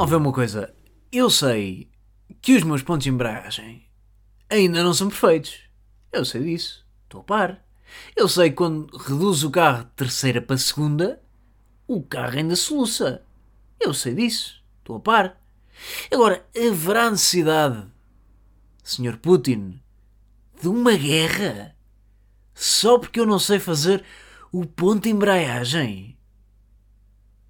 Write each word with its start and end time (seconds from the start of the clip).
Vamos 0.00 0.12
ver 0.12 0.16
uma 0.16 0.32
coisa. 0.32 0.74
Eu 1.12 1.28
sei 1.28 1.90
que 2.40 2.56
os 2.56 2.62
meus 2.62 2.82
pontos 2.82 3.04
de 3.04 3.10
embreagem 3.10 3.86
ainda 4.48 4.82
não 4.82 4.94
são 4.94 5.10
perfeitos. 5.10 5.60
Eu 6.10 6.24
sei 6.24 6.42
disso. 6.42 6.86
Estou 7.02 7.20
a 7.20 7.24
par. 7.24 7.66
Eu 8.16 8.26
sei 8.26 8.48
que 8.48 8.56
quando 8.56 8.96
reduzo 8.96 9.48
o 9.48 9.50
carro 9.50 9.84
de 9.84 9.90
terceira 9.90 10.40
para 10.40 10.56
segunda, 10.56 11.22
o 11.86 12.02
carro 12.02 12.38
ainda 12.38 12.56
soluça. 12.56 13.26
Eu 13.78 13.92
sei 13.92 14.14
disso. 14.14 14.64
Estou 14.78 14.96
a 14.96 15.00
par. 15.00 15.38
Agora, 16.10 16.48
haverá 16.56 17.10
necessidade, 17.10 17.86
Sr. 18.82 19.18
Putin, 19.18 19.82
de 20.62 20.68
uma 20.68 20.96
guerra 20.96 21.76
só 22.54 22.98
porque 22.98 23.20
eu 23.20 23.26
não 23.26 23.38
sei 23.38 23.58
fazer 23.58 24.02
o 24.50 24.64
ponto 24.64 25.02
de 25.02 25.10
embreagem? 25.10 26.16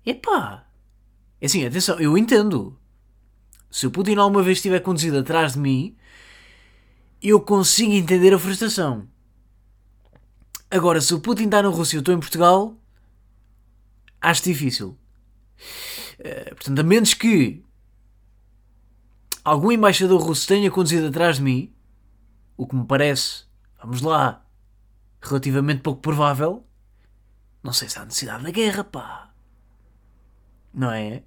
Epá! 0.04 0.66
É 1.40 1.46
assim, 1.46 1.64
atenção, 1.64 1.98
eu 1.98 2.18
entendo. 2.18 2.78
Se 3.70 3.86
o 3.86 3.90
Putin 3.90 4.16
alguma 4.16 4.42
vez 4.42 4.58
estiver 4.58 4.80
conduzido 4.80 5.18
atrás 5.18 5.54
de 5.54 5.60
mim, 5.60 5.96
eu 7.22 7.40
consigo 7.40 7.92
entender 7.92 8.34
a 8.34 8.38
frustração. 8.38 9.08
Agora, 10.70 11.00
se 11.00 11.14
o 11.14 11.20
Putin 11.20 11.44
está 11.44 11.62
na 11.62 11.68
Rússia 11.68 11.96
e 11.96 11.98
eu 11.98 12.00
estou 12.00 12.14
em 12.14 12.20
Portugal, 12.20 12.76
acho 14.20 14.44
difícil. 14.44 14.98
Uh, 16.18 16.54
portanto, 16.54 16.78
a 16.78 16.82
menos 16.82 17.14
que 17.14 17.64
algum 19.44 19.72
embaixador 19.72 20.20
russo 20.20 20.46
tenha 20.46 20.70
conduzido 20.70 21.06
atrás 21.06 21.36
de 21.36 21.42
mim, 21.42 21.74
o 22.56 22.66
que 22.66 22.76
me 22.76 22.84
parece, 22.84 23.44
vamos 23.82 24.00
lá, 24.02 24.44
relativamente 25.20 25.82
pouco 25.82 26.00
provável, 26.00 26.66
não 27.62 27.72
sei 27.72 27.88
se 27.88 27.98
há 27.98 28.04
necessidade 28.04 28.44
da 28.44 28.50
guerra, 28.50 28.84
pá. 28.84 29.32
Não 30.72 30.90
é? 30.90 31.24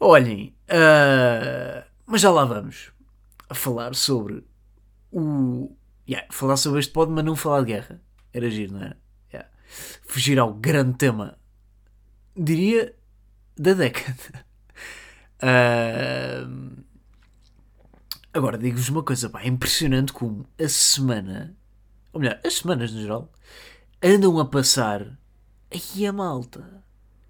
Olhem, 0.00 0.54
uh, 0.68 1.84
mas 2.06 2.20
já 2.20 2.30
lá 2.30 2.44
vamos 2.44 2.92
a 3.48 3.54
falar 3.54 3.94
sobre 3.94 4.44
o. 5.10 5.74
Yeah, 6.08 6.26
falar 6.30 6.56
sobre 6.56 6.80
este 6.80 6.92
pod, 6.92 7.12
mas 7.12 7.24
não 7.24 7.36
falar 7.36 7.60
de 7.60 7.72
guerra. 7.72 8.00
Era 8.32 8.48
giro, 8.48 8.74
não 8.74 8.82
era? 8.82 8.96
Yeah. 9.32 9.50
Fugir 10.06 10.38
ao 10.38 10.54
grande 10.54 10.96
tema, 10.96 11.38
diria, 12.36 12.94
da 13.56 13.74
década. 13.74 14.46
Uh, 15.42 16.82
agora, 18.32 18.56
digo-vos 18.56 18.88
uma 18.88 19.02
coisa, 19.02 19.28
pá, 19.28 19.42
é 19.42 19.48
impressionante 19.48 20.12
como 20.12 20.46
a 20.58 20.68
semana, 20.68 21.56
ou 22.12 22.20
melhor, 22.20 22.40
as 22.44 22.54
semanas 22.54 22.92
no 22.92 23.00
geral, 23.00 23.32
andam 24.02 24.38
a 24.38 24.46
passar 24.46 25.18
aí 25.70 26.06
a 26.06 26.12
malta. 26.12 26.82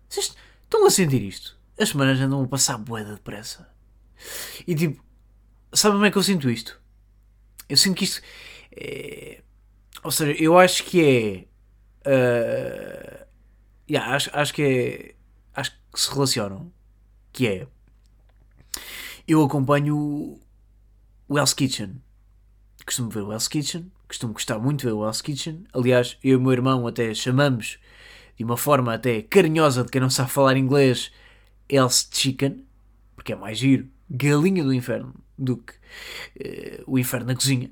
Vocês 0.09 0.37
estão 0.65 0.87
a 0.87 0.91
sentir 0.91 1.23
isto? 1.23 1.58
As 1.79 1.91
semanas 1.91 2.21
andam 2.21 2.43
a 2.43 2.49
passar 2.49 2.79
boeda 2.79 3.15
depressa. 3.15 3.69
E 4.67 4.75
tipo, 4.75 5.03
sabe 5.73 5.95
como 5.95 6.05
é 6.05 6.11
que 6.11 6.19
eu 6.19 6.23
sinto 6.23 6.51
isto? 6.51 6.81
Eu 7.69 7.77
sinto 7.77 7.97
que 7.97 8.05
isto. 8.05 8.21
É... 8.73 9.43
Ou 10.03 10.11
seja, 10.11 10.33
eu 10.43 10.59
acho 10.59 10.85
que 10.85 11.47
é. 12.05 12.09
Uh... 12.09 13.27
Yeah, 13.91 14.15
acho, 14.15 14.31
acho 14.33 14.55
que 14.55 14.63
é. 14.63 15.15
Acho 15.55 15.73
que 15.93 16.01
se 16.01 16.11
relacionam. 16.13 16.73
Que 17.33 17.47
é. 17.47 17.67
Eu 19.27 19.43
acompanho 19.43 20.41
o 21.29 21.39
Hell's 21.39 21.55
Kitchen. 21.55 22.03
Costumo 22.85 23.11
ver 23.11 23.23
o 23.23 23.33
Hell's 23.33 23.49
Kitchen. 23.49 23.93
Costumo 24.07 24.33
gostar 24.33 24.59
muito 24.59 24.81
de 24.81 24.87
ver 24.87 24.93
o 24.93 25.05
Hell's 25.05 25.21
Kitchen. 25.21 25.65
Aliás, 25.73 26.17
eu 26.25 26.33
e 26.33 26.37
o 26.37 26.41
meu 26.41 26.53
irmão 26.53 26.87
até 26.87 27.13
chamamos 27.15 27.79
de 28.37 28.45
uma 28.45 28.57
forma 28.57 28.95
até 28.95 29.21
carinhosa 29.21 29.85
de 29.85 29.91
quem 29.91 30.01
não 30.01 30.09
sabe 30.09 30.31
falar 30.31 30.57
inglês 30.57 31.13
Else 31.69 32.07
Chicken, 32.11 32.65
porque 33.15 33.33
é 33.33 33.37
mais 33.37 33.59
giro, 33.59 33.89
galinha 34.09 34.65
do 34.65 34.73
inferno, 34.73 35.15
do 35.37 35.57
que 35.57 35.73
uh, 35.73 36.85
o 36.87 36.99
inferno 36.99 37.27
na 37.27 37.35
cozinha. 37.35 37.71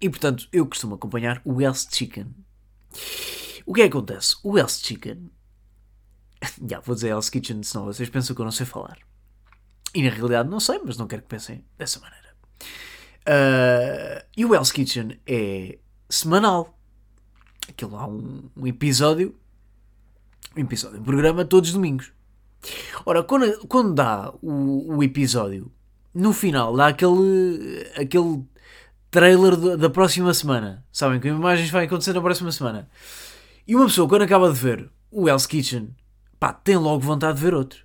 E 0.00 0.10
portanto, 0.10 0.48
eu 0.52 0.66
costumo 0.66 0.94
acompanhar 0.94 1.40
o 1.44 1.60
Else 1.60 1.88
Chicken. 1.90 2.26
O 3.64 3.74
que 3.74 3.82
é 3.82 3.88
que 3.88 3.96
acontece? 3.96 4.36
O 4.42 4.58
Else 4.58 4.84
Chicken. 4.84 5.30
Já 6.68 6.80
vou 6.80 6.94
dizer 6.94 7.08
Else 7.08 7.30
Kitchen, 7.30 7.62
senão 7.62 7.84
vocês 7.84 8.08
pensam 8.08 8.34
que 8.34 8.40
eu 8.40 8.44
não 8.44 8.52
sei 8.52 8.66
falar. 8.66 8.98
E 9.94 10.02
na 10.02 10.10
realidade 10.10 10.48
não 10.48 10.60
sei, 10.60 10.78
mas 10.84 10.96
não 10.96 11.06
quero 11.06 11.22
que 11.22 11.28
pensem 11.28 11.64
dessa 11.78 11.98
maneira. 12.00 12.26
Uh, 13.22 14.24
e 14.36 14.44
o 14.44 14.54
Else 14.54 14.72
Kitchen 14.72 15.18
é 15.26 15.78
semanal. 16.08 16.78
Aquilo 17.68 17.96
há 17.96 18.06
um, 18.06 18.48
um 18.56 18.66
episódio 18.66 19.34
episódio, 20.60 21.00
programa 21.02 21.44
todos 21.44 21.70
os 21.70 21.74
domingos. 21.74 22.12
Ora, 23.04 23.22
quando, 23.22 23.66
quando 23.68 23.94
dá 23.94 24.32
o, 24.42 24.96
o 24.96 25.02
episódio, 25.02 25.70
no 26.14 26.32
final 26.32 26.74
dá 26.76 26.88
aquele, 26.88 27.86
aquele 27.96 28.44
trailer 29.10 29.76
da 29.76 29.90
próxima 29.90 30.32
semana. 30.34 30.84
Sabem 30.92 31.20
que 31.20 31.28
imagens 31.28 31.70
vai 31.70 31.84
acontecer 31.84 32.12
na 32.12 32.20
próxima 32.20 32.50
semana. 32.50 32.88
E 33.66 33.74
uma 33.74 33.86
pessoa, 33.86 34.08
quando 34.08 34.22
acaba 34.22 34.52
de 34.52 34.58
ver 34.58 34.90
o 35.10 35.28
Hell's 35.28 35.46
Kitchen, 35.46 35.94
pá, 36.38 36.52
tem 36.52 36.76
logo 36.76 37.00
vontade 37.00 37.38
de 37.38 37.44
ver 37.44 37.54
outro. 37.54 37.84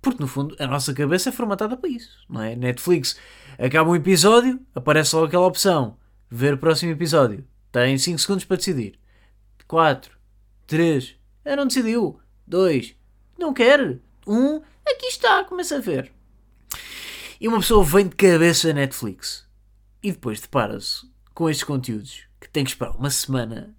Porque, 0.00 0.20
no 0.20 0.28
fundo, 0.28 0.54
a 0.58 0.66
nossa 0.66 0.92
cabeça 0.92 1.30
é 1.30 1.32
formatada 1.32 1.76
para 1.76 1.88
isso, 1.88 2.24
não 2.28 2.42
é? 2.42 2.54
Netflix 2.54 3.16
acaba 3.58 3.90
um 3.90 3.96
episódio, 3.96 4.60
aparece 4.74 5.14
logo 5.16 5.28
aquela 5.28 5.46
opção, 5.46 5.96
ver 6.30 6.54
o 6.54 6.58
próximo 6.58 6.92
episódio. 6.92 7.44
Tem 7.72 7.96
5 7.96 8.18
segundos 8.18 8.44
para 8.44 8.58
decidir. 8.58 8.98
4, 9.66 10.12
3, 10.66 11.08
eu 11.10 11.16
não 11.44 11.66
decidiu. 11.66 12.20
Dois. 12.46 12.94
Não 13.38 13.52
quer. 13.52 13.98
Um. 14.26 14.56
Aqui 14.86 15.06
está. 15.06 15.44
Começa 15.44 15.76
a 15.76 15.80
ver. 15.80 16.12
E 17.40 17.48
uma 17.48 17.58
pessoa 17.58 17.84
vem 17.84 18.08
de 18.08 18.16
cabeça 18.16 18.70
a 18.70 18.72
Netflix. 18.72 19.46
E 20.02 20.12
depois 20.12 20.40
depara-se 20.40 21.06
com 21.34 21.48
estes 21.48 21.64
conteúdos 21.64 22.26
que 22.40 22.48
tem 22.48 22.64
que 22.64 22.70
esperar 22.70 22.96
uma 22.96 23.10
semana. 23.10 23.74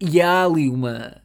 E 0.00 0.20
há 0.20 0.44
ali 0.44 0.68
uma. 0.68 1.22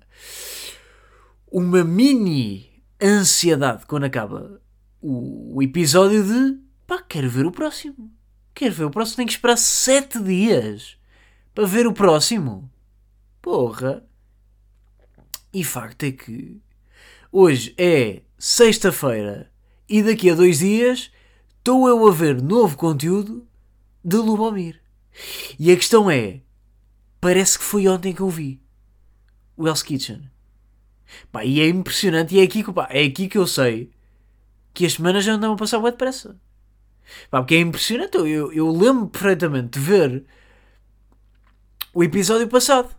Uma 1.49 1.83
mini 1.83 2.83
ansiedade 3.01 3.85
quando 3.85 4.05
acaba 4.05 4.61
o, 5.01 5.57
o 5.57 5.63
episódio 5.63 6.23
de. 6.23 6.59
Pá, 6.85 7.01
quero 7.01 7.29
ver 7.29 7.45
o 7.45 7.51
próximo. 7.51 8.11
Quero 8.53 8.73
ver 8.73 8.85
o 8.85 8.91
próximo. 8.91 9.17
Tenho 9.17 9.27
que 9.27 9.33
esperar 9.33 9.57
sete 9.57 10.21
dias 10.21 10.97
para 11.53 11.65
ver 11.65 11.87
o 11.87 11.93
próximo. 11.93 12.69
Porra. 13.41 14.05
E 15.53 15.63
facto 15.63 16.03
é 16.03 16.11
que 16.11 16.61
hoje 17.31 17.73
é 17.77 18.21
sexta-feira 18.37 19.51
e 19.87 20.01
daqui 20.01 20.29
a 20.29 20.35
dois 20.35 20.59
dias 20.59 21.11
estou 21.57 21.87
eu 21.87 22.07
a 22.07 22.11
ver 22.11 22.41
novo 22.41 22.77
conteúdo 22.77 23.45
de 24.03 24.15
Lubomir. 24.15 24.81
E 25.59 25.71
a 25.71 25.75
questão 25.75 26.09
é: 26.09 26.41
parece 27.19 27.59
que 27.59 27.65
foi 27.65 27.87
ontem 27.87 28.13
que 28.13 28.21
eu 28.21 28.29
vi 28.29 28.61
o 29.57 29.67
Hell's 29.67 29.83
Kitchen. 29.83 30.29
Pá, 31.31 31.43
e 31.43 31.59
é 31.59 31.67
impressionante, 31.67 32.33
e 32.33 32.39
é 32.39 32.43
aqui, 32.43 32.63
que, 32.63 32.71
pá, 32.71 32.87
é 32.89 33.03
aqui 33.03 33.27
que 33.27 33.37
eu 33.37 33.45
sei 33.45 33.91
que 34.73 34.85
as 34.85 34.93
semanas 34.93 35.25
já 35.25 35.33
andam 35.33 35.53
a 35.53 35.57
passar 35.57 35.79
bem 35.79 35.91
depressa. 35.91 36.39
Pá, 37.29 37.41
porque 37.41 37.55
é 37.55 37.59
impressionante, 37.59 38.15
eu, 38.15 38.53
eu 38.53 38.71
lembro 38.71 39.07
perfeitamente 39.07 39.77
de 39.77 39.85
ver 39.85 40.23
o 41.93 42.01
episódio 42.01 42.47
passado 42.47 42.95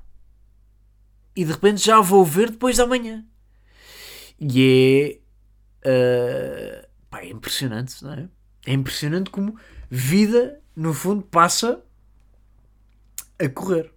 e 1.35 1.45
de 1.45 1.53
repente 1.53 1.85
já 1.85 2.01
vou 2.01 2.25
ver 2.25 2.51
depois 2.51 2.77
da 2.77 2.87
manhã. 2.87 3.25
E 4.41 5.21
é. 5.85 6.83
Uh, 6.85 6.89
pá, 7.11 7.21
é 7.23 7.31
impressionante, 7.31 8.03
não 8.03 8.13
é? 8.13 8.29
É 8.67 8.73
impressionante 8.73 9.31
como 9.31 9.57
vida, 9.91 10.61
no 10.77 10.95
fundo, 10.95 11.23
passa 11.23 11.83
a 13.39 13.49
correr. 13.49 13.93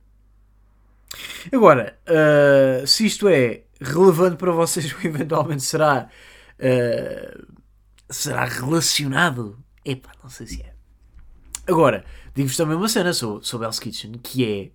Agora, 1.51 1.97
uh, 2.07 2.85
se 2.87 3.05
isto 3.05 3.27
é 3.27 3.63
relevante 3.79 4.37
para 4.37 4.51
vocês, 4.51 4.93
eventualmente 5.03 5.63
será. 5.63 6.09
Uh, 6.59 7.55
será 8.09 8.45
relacionado? 8.45 9.57
Epá, 9.83 10.11
não 10.23 10.29
sei 10.29 10.47
se 10.47 10.61
é. 10.61 10.73
Agora, 11.67 12.05
digo-vos 12.33 12.57
também 12.57 12.75
uma 12.75 12.87
cena 12.87 13.13
sobre, 13.13 13.45
sobre 13.45 13.65
Hell's 13.65 13.79
Kitchen, 13.79 14.13
que 14.13 14.45
é 14.45 14.71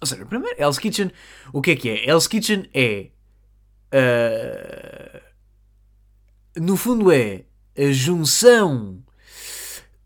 ou 0.00 0.06
seja, 0.06 0.26
primeiro, 0.26 0.60
Hell's 0.60 0.78
Kitchen, 0.78 1.10
o 1.52 1.60
que 1.60 1.72
é 1.72 1.76
que 1.76 1.88
é? 1.88 2.08
Hell's 2.08 2.26
Kitchen 2.26 2.68
é. 2.74 3.10
Uh, 3.92 5.20
no 6.60 6.76
fundo, 6.76 7.10
é 7.10 7.44
a 7.76 7.92
junção 7.92 9.02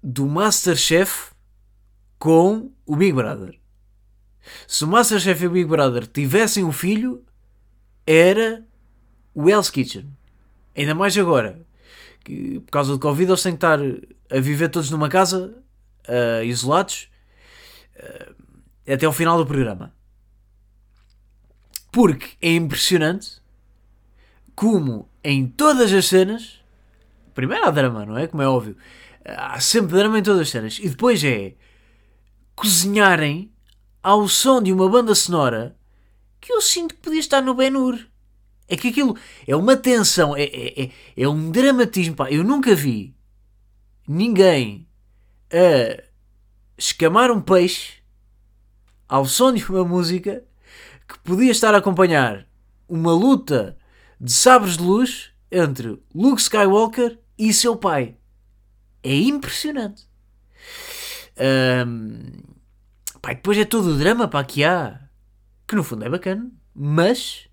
do 0.02 0.26
Masterchef 0.26 1.32
com 2.18 2.70
o 2.86 2.96
Big 2.96 3.12
Brother. 3.12 3.58
Se 4.66 4.84
o 4.84 4.88
Masterchef 4.88 5.42
e 5.42 5.46
o 5.46 5.50
Big 5.50 5.68
Brother 5.68 6.06
tivessem 6.06 6.64
um 6.64 6.72
filho, 6.72 7.24
era 8.06 8.64
o 9.34 9.48
Hell's 9.48 9.70
Kitchen. 9.70 10.10
Ainda 10.76 10.94
mais 10.94 11.16
agora, 11.16 11.60
que 12.24 12.60
por 12.60 12.70
causa 12.70 12.92
do 12.92 12.98
Covid 12.98 13.30
eles 13.30 13.42
têm 13.42 13.52
que 13.52 13.56
estar 13.56 13.78
a 14.30 14.40
viver 14.40 14.68
todos 14.68 14.90
numa 14.90 15.08
casa, 15.08 15.54
uh, 16.08 16.44
isolados. 16.44 17.08
Uh, 17.96 18.43
até 18.92 19.06
ao 19.06 19.12
final 19.12 19.38
do 19.38 19.46
programa. 19.46 19.94
Porque 21.90 22.30
é 22.40 22.52
impressionante 22.52 23.42
como 24.54 25.08
em 25.22 25.46
todas 25.46 25.92
as 25.92 26.06
cenas, 26.06 26.60
primeiro 27.34 27.66
há 27.66 27.70
drama, 27.70 28.04
não 28.04 28.18
é? 28.18 28.26
Como 28.26 28.42
é 28.42 28.48
óbvio. 28.48 28.76
Há 29.24 29.58
sempre 29.60 29.96
drama 29.96 30.18
em 30.18 30.22
todas 30.22 30.42
as 30.42 30.50
cenas. 30.50 30.78
E 30.78 30.88
depois 30.88 31.22
é 31.24 31.54
cozinharem 32.54 33.50
ao 34.02 34.28
som 34.28 34.62
de 34.62 34.72
uma 34.72 34.88
banda 34.88 35.14
sonora 35.14 35.76
que 36.40 36.52
eu 36.52 36.60
sinto 36.60 36.94
que 36.94 37.00
podia 37.00 37.20
estar 37.20 37.40
no 37.40 37.54
Ben-Hur. 37.54 37.98
É 38.68 38.76
que 38.76 38.88
aquilo 38.88 39.16
é 39.46 39.56
uma 39.56 39.76
tensão, 39.76 40.36
é, 40.36 40.44
é, 40.44 40.84
é, 40.84 40.90
é 41.16 41.28
um 41.28 41.50
dramatismo. 41.50 42.16
Pá. 42.16 42.30
Eu 42.30 42.44
nunca 42.44 42.74
vi 42.74 43.14
ninguém 44.06 44.86
a 45.50 46.02
escamar 46.76 47.30
um 47.30 47.40
peixe 47.40 48.03
ao 49.08 49.26
som 49.26 49.52
de 49.52 49.64
uma 49.64 49.84
música 49.84 50.44
que 51.08 51.18
podia 51.20 51.50
estar 51.50 51.74
a 51.74 51.78
acompanhar 51.78 52.46
uma 52.88 53.12
luta 53.12 53.76
de 54.20 54.32
sabres 54.32 54.76
de 54.76 54.82
luz 54.82 55.30
entre 55.50 56.02
Luke 56.14 56.40
Skywalker 56.40 57.18
e 57.38 57.52
seu 57.52 57.76
pai. 57.76 58.16
É 59.02 59.14
impressionante. 59.14 60.08
Um, 61.86 62.32
pá, 63.20 63.32
depois 63.32 63.58
é 63.58 63.64
todo 63.64 63.90
o 63.90 63.98
drama 63.98 64.28
pá, 64.28 64.42
que 64.44 64.64
há, 64.64 65.00
que 65.66 65.74
no 65.74 65.84
fundo 65.84 66.04
é 66.04 66.08
bacana, 66.08 66.50
mas 66.74 67.48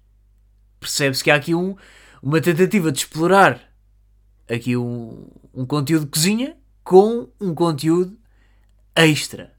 percebe-se 0.80 1.24
que 1.24 1.31
há 1.31 1.36
aqui 1.36 1.54
um, 1.54 1.75
uma 2.21 2.39
tentativa 2.39 2.92
de 2.92 3.00
explorar 3.00 3.59
aqui 4.50 4.75
um, 4.77 5.27
um 5.54 5.65
conteúdo 5.65 6.06
de 6.06 6.12
cozinha 6.12 6.57
com 6.83 7.30
um 7.39 7.54
conteúdo 7.54 8.18
extra. 8.95 9.54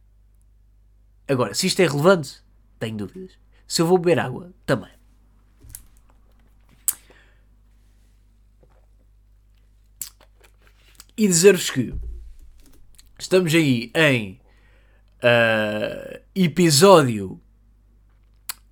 Agora, 1.29 1.55
se 1.55 1.67
isto 1.67 1.81
é 1.81 1.87
relevante, 1.87 2.43
tenho 2.79 2.97
dúvidas. 2.97 3.33
Se 3.67 3.81
eu 3.81 3.87
vou 3.87 3.99
beber 3.99 4.19
água, 4.19 4.53
também. 4.67 4.91
E 11.17 11.27
dizer-vos 11.27 11.71
que 11.71 11.95
estamos 13.19 13.55
aí 13.55 13.93
em 13.95 14.41
uh, 15.23 16.21
episódio 16.35 17.41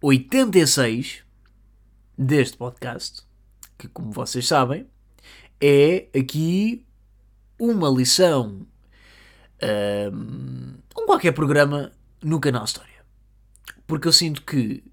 86 0.03 1.23
deste 2.17 2.57
podcast, 2.57 3.23
que, 3.79 3.87
como 3.89 4.11
vocês 4.11 4.47
sabem, 4.47 4.87
é 5.61 6.09
aqui 6.19 6.85
uma 7.59 7.89
lição, 7.89 8.67
um, 10.13 10.75
um 10.97 11.07
qualquer 11.07 11.33
programa 11.33 11.93
no 12.23 12.41
canal 12.41 12.65
História. 12.65 13.05
Porque 13.87 14.09
eu 14.09 14.13
sinto 14.13 14.43
que, 14.43 14.85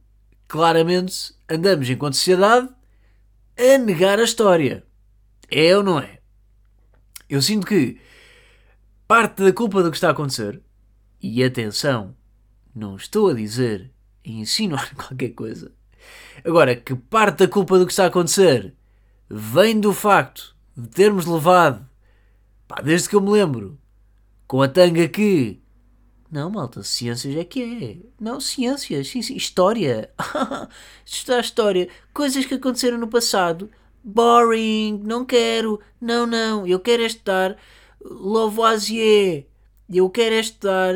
claramente, 0.47 1.33
andamos 1.49 1.89
enquanto 1.89 2.15
sociedade 2.15 2.69
a 3.57 3.77
negar 3.77 4.19
a 4.19 4.23
história. 4.23 4.85
É 5.49 5.75
ou 5.75 5.83
não 5.83 5.99
é? 5.99 6.19
Eu 7.29 7.41
sinto 7.41 7.65
que 7.65 7.99
parte 9.07 9.43
da 9.43 9.53
culpa 9.53 9.81
do 9.81 9.89
que 9.89 9.97
está 9.97 10.09
a 10.09 10.11
acontecer, 10.11 10.61
e 11.21 11.43
atenção, 11.43 12.15
não 12.75 12.95
estou 12.95 13.29
a 13.29 13.33
dizer 13.33 13.91
e 14.23 14.39
insinuar 14.39 14.93
qualquer 14.95 15.29
coisa. 15.29 15.71
Agora, 16.43 16.75
que 16.75 16.95
parte 16.95 17.39
da 17.39 17.47
culpa 17.47 17.79
do 17.79 17.85
que 17.85 17.91
está 17.91 18.03
a 18.03 18.07
acontecer 18.07 18.73
vem 19.29 19.79
do 19.79 19.93
facto 19.93 20.55
de 20.75 20.87
termos 20.87 21.25
levado, 21.25 21.87
pá, 22.67 22.81
desde 22.81 23.09
que 23.09 23.15
eu 23.15 23.21
me 23.21 23.31
lembro, 23.31 23.79
com 24.45 24.61
a 24.61 24.67
tanga 24.67 25.07
que. 25.07 25.61
Não, 26.29 26.49
malta, 26.49 26.83
ciências 26.83 27.35
é 27.35 27.43
que 27.45 27.63
é. 27.63 27.97
Não, 28.19 28.39
ciências, 28.39 29.07
sim, 29.07 29.21
sim. 29.21 29.35
história. 29.35 30.11
Estudar 31.05 31.39
história. 31.39 31.87
Coisas 32.13 32.45
que 32.45 32.55
aconteceram 32.55 32.97
no 32.97 33.07
passado. 33.07 33.71
Boring, 34.03 34.99
não 35.03 35.25
quero. 35.25 35.79
Não, 36.01 36.25
não, 36.27 36.67
eu 36.67 36.79
quero 36.79 37.03
é 37.03 37.05
estudar 37.05 37.57
Lavoisier. 38.01 39.45
Eu 39.89 40.09
quero 40.09 40.35
é 40.35 40.39
estudar 40.39 40.95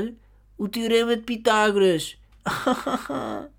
o 0.57 0.67
Teorema 0.67 1.15
de 1.15 1.23
Pitágoras. 1.23 2.17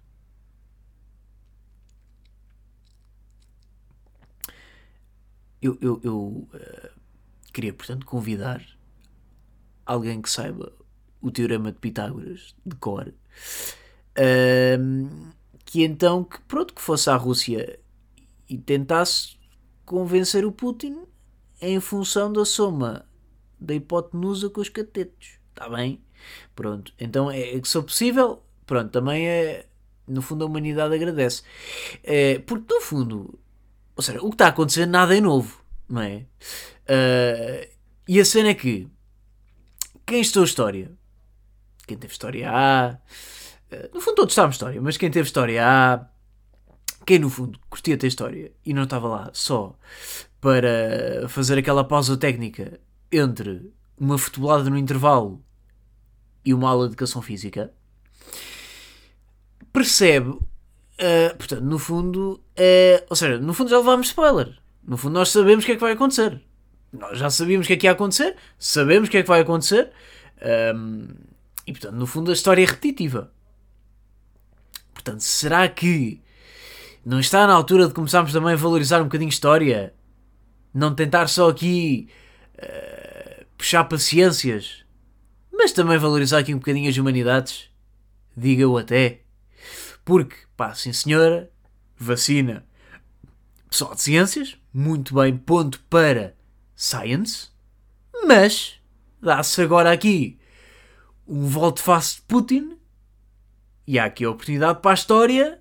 eu, 5.62 5.78
eu, 5.80 6.00
eu 6.04 6.18
uh, 6.18 6.90
queria, 7.52 7.72
portanto, 7.72 8.04
convidar 8.04 8.62
alguém 9.86 10.20
que 10.20 10.30
saiba 10.30 10.72
o 11.22 11.30
Teorema 11.30 11.72
de 11.72 11.78
Pitágoras 11.78 12.54
de 12.66 12.76
cor, 12.76 13.14
que 15.64 15.82
então, 15.82 16.24
que 16.24 16.40
pronto, 16.42 16.74
que 16.74 16.82
fosse 16.82 17.08
à 17.08 17.16
Rússia 17.16 17.78
e 18.48 18.58
tentasse 18.58 19.36
convencer 19.86 20.44
o 20.44 20.52
Putin 20.52 20.98
em 21.60 21.80
função 21.80 22.30
da 22.30 22.44
soma 22.44 23.06
da 23.58 23.74
hipotenusa 23.74 24.50
com 24.50 24.60
os 24.60 24.68
catetos. 24.68 25.38
Está 25.50 25.68
bem? 25.68 26.02
Pronto. 26.54 26.92
Então, 26.98 27.30
é, 27.30 27.54
é 27.54 27.60
que 27.60 27.66
se 27.66 27.74
for 27.74 27.84
possível, 27.84 28.42
pronto, 28.66 28.90
também 28.90 29.28
é. 29.28 29.66
No 30.06 30.20
fundo, 30.20 30.44
a 30.44 30.46
humanidade 30.48 30.94
agradece. 30.94 31.42
É, 32.02 32.40
porque, 32.40 32.74
no 32.74 32.80
fundo, 32.80 33.38
ou 33.94 34.02
seja, 34.02 34.18
o 34.20 34.28
que 34.28 34.34
está 34.34 34.46
a 34.46 34.48
acontecer 34.48 34.84
nada 34.84 35.16
é 35.16 35.20
novo, 35.20 35.64
não 35.88 36.02
é? 36.02 36.26
Uh, 36.88 37.70
e 38.08 38.20
a 38.20 38.24
cena 38.24 38.48
é 38.48 38.54
que 38.54 38.88
quem 40.04 40.20
estudou 40.20 40.44
história, 40.44 40.90
quem 41.92 41.98
teve 41.98 42.12
história 42.12 42.50
A, 42.50 42.98
uh, 43.72 43.94
no 43.94 44.00
fundo 44.00 44.16
todos 44.16 44.34
sabem 44.34 44.50
história, 44.50 44.80
mas 44.80 44.96
quem 44.96 45.10
teve 45.10 45.26
história 45.26 45.62
A, 45.64 46.06
quem 47.06 47.18
no 47.18 47.30
fundo 47.30 47.58
curtia 47.68 47.96
ter 47.96 48.06
história 48.06 48.52
e 48.64 48.72
não 48.72 48.84
estava 48.84 49.08
lá 49.08 49.30
só 49.32 49.76
para 50.40 51.28
fazer 51.28 51.58
aquela 51.58 51.84
pausa 51.84 52.16
técnica 52.16 52.80
entre 53.10 53.72
uma 53.98 54.18
futebolada 54.18 54.68
no 54.68 54.78
intervalo 54.78 55.42
e 56.44 56.52
uma 56.52 56.70
aula 56.70 56.86
de 56.86 56.92
educação 56.92 57.22
física, 57.22 57.72
percebe 59.72 60.38
Uh, 61.02 61.34
portanto, 61.36 61.62
no 61.62 61.78
fundo, 61.80 62.40
uh, 62.56 63.04
ou 63.10 63.16
seja, 63.16 63.38
no 63.38 63.52
fundo 63.52 63.70
já 63.70 63.78
levámos 63.78 64.08
spoiler. 64.08 64.56
No 64.86 64.96
fundo, 64.96 65.14
nós 65.14 65.30
sabemos 65.30 65.64
o 65.64 65.66
que 65.66 65.72
é 65.72 65.74
que 65.74 65.80
vai 65.80 65.92
acontecer. 65.92 66.40
Nós 66.92 67.18
já 67.18 67.28
sabíamos 67.28 67.66
o 67.66 67.68
que 67.68 67.72
é 67.72 67.76
que 67.76 67.86
ia 67.86 67.92
acontecer, 67.92 68.36
sabemos 68.58 69.08
o 69.08 69.10
que 69.10 69.18
é 69.18 69.22
que 69.22 69.28
vai 69.28 69.40
acontecer, 69.40 69.90
um, 70.76 71.08
e 71.66 71.72
portanto, 71.72 71.94
no 71.94 72.06
fundo, 72.06 72.30
a 72.30 72.34
história 72.34 72.62
é 72.62 72.66
repetitiva. 72.66 73.32
Portanto, 74.92 75.20
será 75.20 75.68
que 75.68 76.20
não 77.04 77.20
está 77.20 77.46
na 77.46 77.52
altura 77.52 77.88
de 77.88 77.94
começarmos 77.94 78.32
também 78.32 78.52
a 78.52 78.56
valorizar 78.56 79.00
um 79.00 79.04
bocadinho 79.04 79.28
história? 79.28 79.94
Não 80.74 80.94
tentar 80.94 81.28
só 81.28 81.50
aqui 81.50 82.08
uh, 82.54 83.44
puxar 83.56 83.84
paciências, 83.84 84.84
mas 85.52 85.72
também 85.72 85.98
valorizar 85.98 86.38
aqui 86.38 86.54
um 86.54 86.58
bocadinho 86.58 86.88
as 86.88 86.96
humanidades? 86.96 87.70
Diga-o 88.36 88.78
até. 88.78 89.20
Porque, 90.04 90.36
pá, 90.56 90.74
sim 90.74 90.92
senhora, 90.92 91.50
vacina. 91.96 92.64
Pessoal 93.68 93.94
de 93.94 94.02
ciências, 94.02 94.56
muito 94.72 95.14
bem, 95.14 95.36
ponto 95.36 95.80
para 95.88 96.34
science. 96.74 97.48
Mas, 98.26 98.80
dá-se 99.20 99.60
agora 99.62 99.92
aqui 99.92 100.38
um 101.26 101.46
volte-face 101.46 102.16
de 102.16 102.22
Putin. 102.22 102.78
E 103.86 103.98
há 103.98 104.04
aqui 104.04 104.24
a 104.24 104.30
oportunidade 104.30 104.80
para 104.80 104.92
a 104.92 104.94
história 104.94 105.60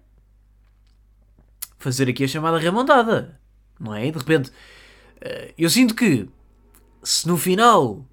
fazer 1.78 2.08
aqui 2.10 2.24
a 2.24 2.28
chamada 2.28 2.58
remontada. 2.60 3.40
Não 3.80 3.96
é? 3.96 4.10
De 4.10 4.18
repente, 4.18 4.52
eh, 5.20 5.54
eu 5.58 5.70
sinto 5.70 5.96
que 5.96 6.30
se 7.04 7.28
no 7.28 7.38
final 7.38 8.06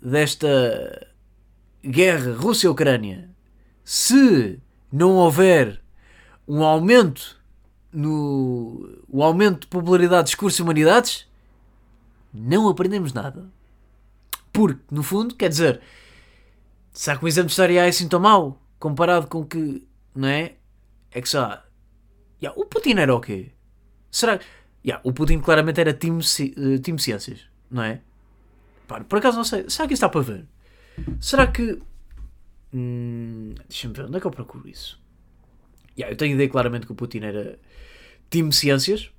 desta 0.00 1.06
guerra 1.84 2.34
Rússia-Ucrânia, 2.34 3.30
se 3.84 4.58
não 4.90 5.12
houver 5.16 5.80
um 6.46 6.62
aumento 6.62 7.38
no 7.92 9.02
o 9.08 9.22
aumento 9.22 9.60
de 9.60 9.66
popularidade 9.66 10.24
de 10.24 10.30
discurso 10.30 10.62
humanidades, 10.62 11.26
não 12.32 12.68
aprendemos 12.68 13.12
nada. 13.12 13.50
Porque, 14.52 14.80
no 14.90 15.02
fundo, 15.02 15.34
quer 15.34 15.48
dizer, 15.48 15.80
será 16.92 17.16
que 17.16 17.24
o 17.24 17.28
exame 17.28 17.46
de 17.46 17.52
história 17.52 17.84
é 17.84 17.88
assim 17.88 18.08
tão 18.08 18.20
mau 18.20 18.60
comparado 18.78 19.26
com 19.26 19.44
que, 19.44 19.86
não 20.14 20.28
é? 20.28 20.54
É 21.10 21.20
que 21.20 21.28
só. 21.28 21.62
Yeah, 22.42 22.58
o 22.60 22.66
Putin 22.66 22.98
era 22.98 23.14
o 23.14 23.20
quê? 23.20 23.52
Será 24.10 24.38
que. 24.38 24.46
Yeah, 24.84 25.02
o 25.04 25.12
Putin 25.12 25.40
claramente 25.40 25.80
era 25.80 25.92
time, 25.92 26.20
uh, 26.20 26.78
time 26.78 26.98
ciências, 26.98 27.40
não 27.70 27.82
é? 27.82 28.00
por 29.06 29.18
acaso 29.18 29.36
não 29.36 29.44
sei. 29.44 29.68
Será 29.68 29.86
que 29.86 29.94
isso 29.94 30.04
está 30.04 30.08
para 30.08 30.22
ver? 30.22 30.46
Será 31.20 31.46
que 31.46 31.78
Hum, 32.72 33.54
Deixa-me 33.68 33.94
ver, 33.94 34.06
onde 34.06 34.16
é 34.16 34.20
que 34.20 34.26
eu 34.26 34.30
procuro 34.30 34.68
isso? 34.68 35.00
Yeah, 35.96 36.12
eu 36.12 36.16
tenho 36.16 36.34
ideia 36.34 36.48
claramente 36.48 36.86
que 36.86 36.92
o 36.92 36.94
Putin 36.94 37.20
era 37.20 37.58
time 38.30 38.52
ciências. 38.52 39.10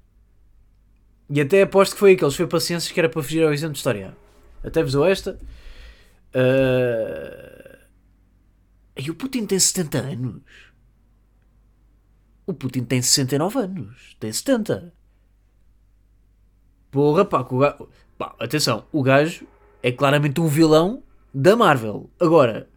E 1.29 1.41
até 1.41 1.61
aposto 1.61 1.93
que 1.93 1.99
foi 1.99 2.13
aqueles, 2.13 2.35
foi 2.35 2.47
para 2.47 2.59
ciências 2.59 2.91
que 2.91 2.99
era 2.99 3.09
para 3.09 3.21
fugir 3.21 3.43
ao 3.43 3.53
exame 3.53 3.73
de 3.73 3.79
história. 3.79 4.15
Até 4.63 4.81
vos 4.81 4.93
dou 4.93 5.05
esta. 5.05 5.39
Uh... 6.33 7.58
E 8.99 9.09
o 9.09 9.15
Putin 9.15 9.45
tem 9.45 9.57
70 9.57 9.97
anos. 9.97 10.41
O 12.45 12.53
Putin 12.53 12.83
tem 12.83 13.01
69 13.01 13.59
anos. 13.59 14.17
Tem 14.19 14.31
70. 14.31 14.93
Porra, 16.91 17.23
pá, 17.23 17.41
o 17.49 17.57
gajo. 17.57 17.89
Pá, 18.17 18.35
atenção, 18.37 18.85
o 18.91 19.01
gajo 19.01 19.47
é 19.81 19.91
claramente 19.91 20.41
um 20.41 20.47
vilão 20.47 21.01
da 21.33 21.55
Marvel. 21.55 22.09
Agora, 22.19 22.67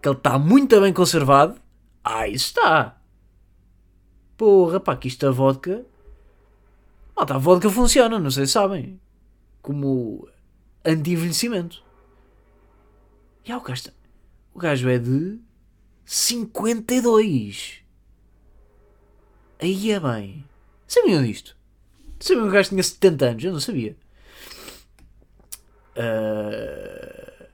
que 0.00 0.08
ele 0.08 0.16
está 0.16 0.36
muito 0.36 0.80
bem 0.80 0.92
conservado, 0.92 1.60
isso 2.28 2.46
está. 2.46 3.00
Porra, 4.36 4.80
pá, 4.80 4.96
que 4.96 5.06
isto 5.06 5.26
a 5.26 5.30
vodka. 5.30 5.86
Tá, 7.14 7.36
a 7.36 7.38
vodka 7.38 7.70
funciona, 7.70 8.18
não 8.18 8.30
sei 8.32 8.46
se 8.46 8.52
sabem. 8.52 9.00
Como 9.60 10.28
anti-envelhecimento. 10.84 11.84
E 13.44 13.52
ah, 13.52 13.58
o 13.58 13.60
gajo, 13.60 13.90
o 14.54 14.58
gajo 14.58 14.88
é 14.88 14.98
de 14.98 15.38
52. 16.04 17.80
Aí 19.60 19.90
é 19.90 20.00
bem. 20.00 20.44
Sabiam 20.86 21.22
disto? 21.22 21.56
Sabiam 22.18 22.44
que 22.44 22.50
o 22.50 22.52
gajo 22.52 22.68
tinha 22.70 22.82
70 22.82 23.24
anos? 23.26 23.44
Eu 23.44 23.52
não 23.52 23.60
sabia. 23.60 23.96
Uh... 25.96 27.46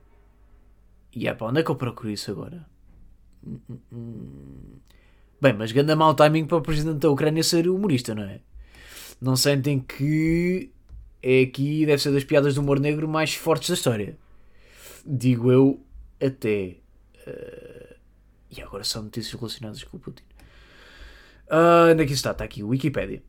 E 1.12 1.20
yeah, 1.20 1.38
pá, 1.38 1.46
onde 1.46 1.60
é 1.60 1.62
que 1.62 1.70
eu 1.70 1.76
procuro 1.76 2.10
isso 2.10 2.30
agora? 2.30 2.66
Bem, 5.40 5.52
mas 5.52 5.72
ganda 5.72 5.96
mau 5.96 6.14
timing 6.14 6.46
para 6.46 6.58
o 6.58 6.62
presidente 6.62 6.98
da 6.98 7.10
Ucrânia 7.10 7.42
ser 7.42 7.68
humorista, 7.68 8.14
não 8.14 8.24
é? 8.24 8.40
Não 9.20 9.36
sentem 9.36 9.80
que 9.80 10.70
é 11.22 11.42
aqui, 11.42 11.84
deve 11.86 12.02
ser 12.02 12.12
das 12.12 12.24
piadas 12.24 12.54
do 12.54 12.60
humor 12.60 12.78
negro 12.80 13.08
mais 13.08 13.34
fortes 13.34 13.68
da 13.68 13.74
história. 13.74 14.16
Digo 15.04 15.50
eu, 15.50 15.80
até. 16.20 16.76
Uh... 17.26 17.67
E 18.50 18.62
agora 18.62 18.84
são 18.84 19.02
notícias 19.02 19.34
relacionadas 19.38 19.82
com 19.84 19.96
o 19.96 20.00
Putin. 20.00 20.22
Uh, 21.50 21.92
onde 21.92 22.02
é 22.02 22.06
que 22.06 22.12
está? 22.12 22.32
Está 22.32 22.44
aqui, 22.44 22.62
Wikipedia. 22.62 23.22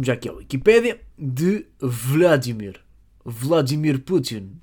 Já 0.00 0.16
que 0.16 0.28
é 0.28 0.30
a 0.30 0.34
Wikipedia 0.34 1.00
de 1.18 1.66
Vladimir. 1.80 2.80
Vladimir 3.24 4.00
Putin. 4.00 4.60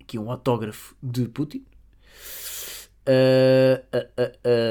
Aqui 0.00 0.18
um 0.18 0.30
autógrafo 0.30 0.94
de 1.02 1.28
Putin. 1.28 1.64
Uh, 3.08 3.82
uh, 4.16 4.62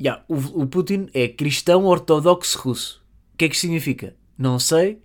yeah, 0.00 0.24
o, 0.28 0.62
o, 0.62 0.66
Putin 0.66 1.08
é 1.12 1.28
cristão 1.28 1.84
ortodoxo 1.86 2.58
russo. 2.58 3.02
O 3.34 3.36
que 3.36 3.46
é 3.46 3.48
que 3.48 3.56
significa? 3.56 4.14
Não 4.38 4.58
sei. 4.58 5.02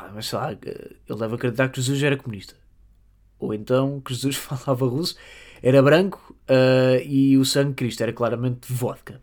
Pá, 0.00 0.10
mas 0.14 0.26
sei 0.26 0.38
lá, 0.38 0.52
ele 0.52 1.18
deve 1.18 1.34
acreditar 1.34 1.68
que 1.68 1.80
Jesus 1.80 2.02
era 2.02 2.16
comunista. 2.16 2.54
Ou 3.38 3.52
então 3.52 4.00
que 4.00 4.14
Jesus 4.14 4.36
falava 4.36 4.86
russo, 4.86 5.16
era 5.62 5.82
branco 5.82 6.34
e 7.04 7.36
o 7.36 7.44
sangue 7.44 7.70
de 7.70 7.74
Cristo 7.74 8.02
era 8.02 8.12
claramente 8.12 8.72
vodka. 8.72 9.20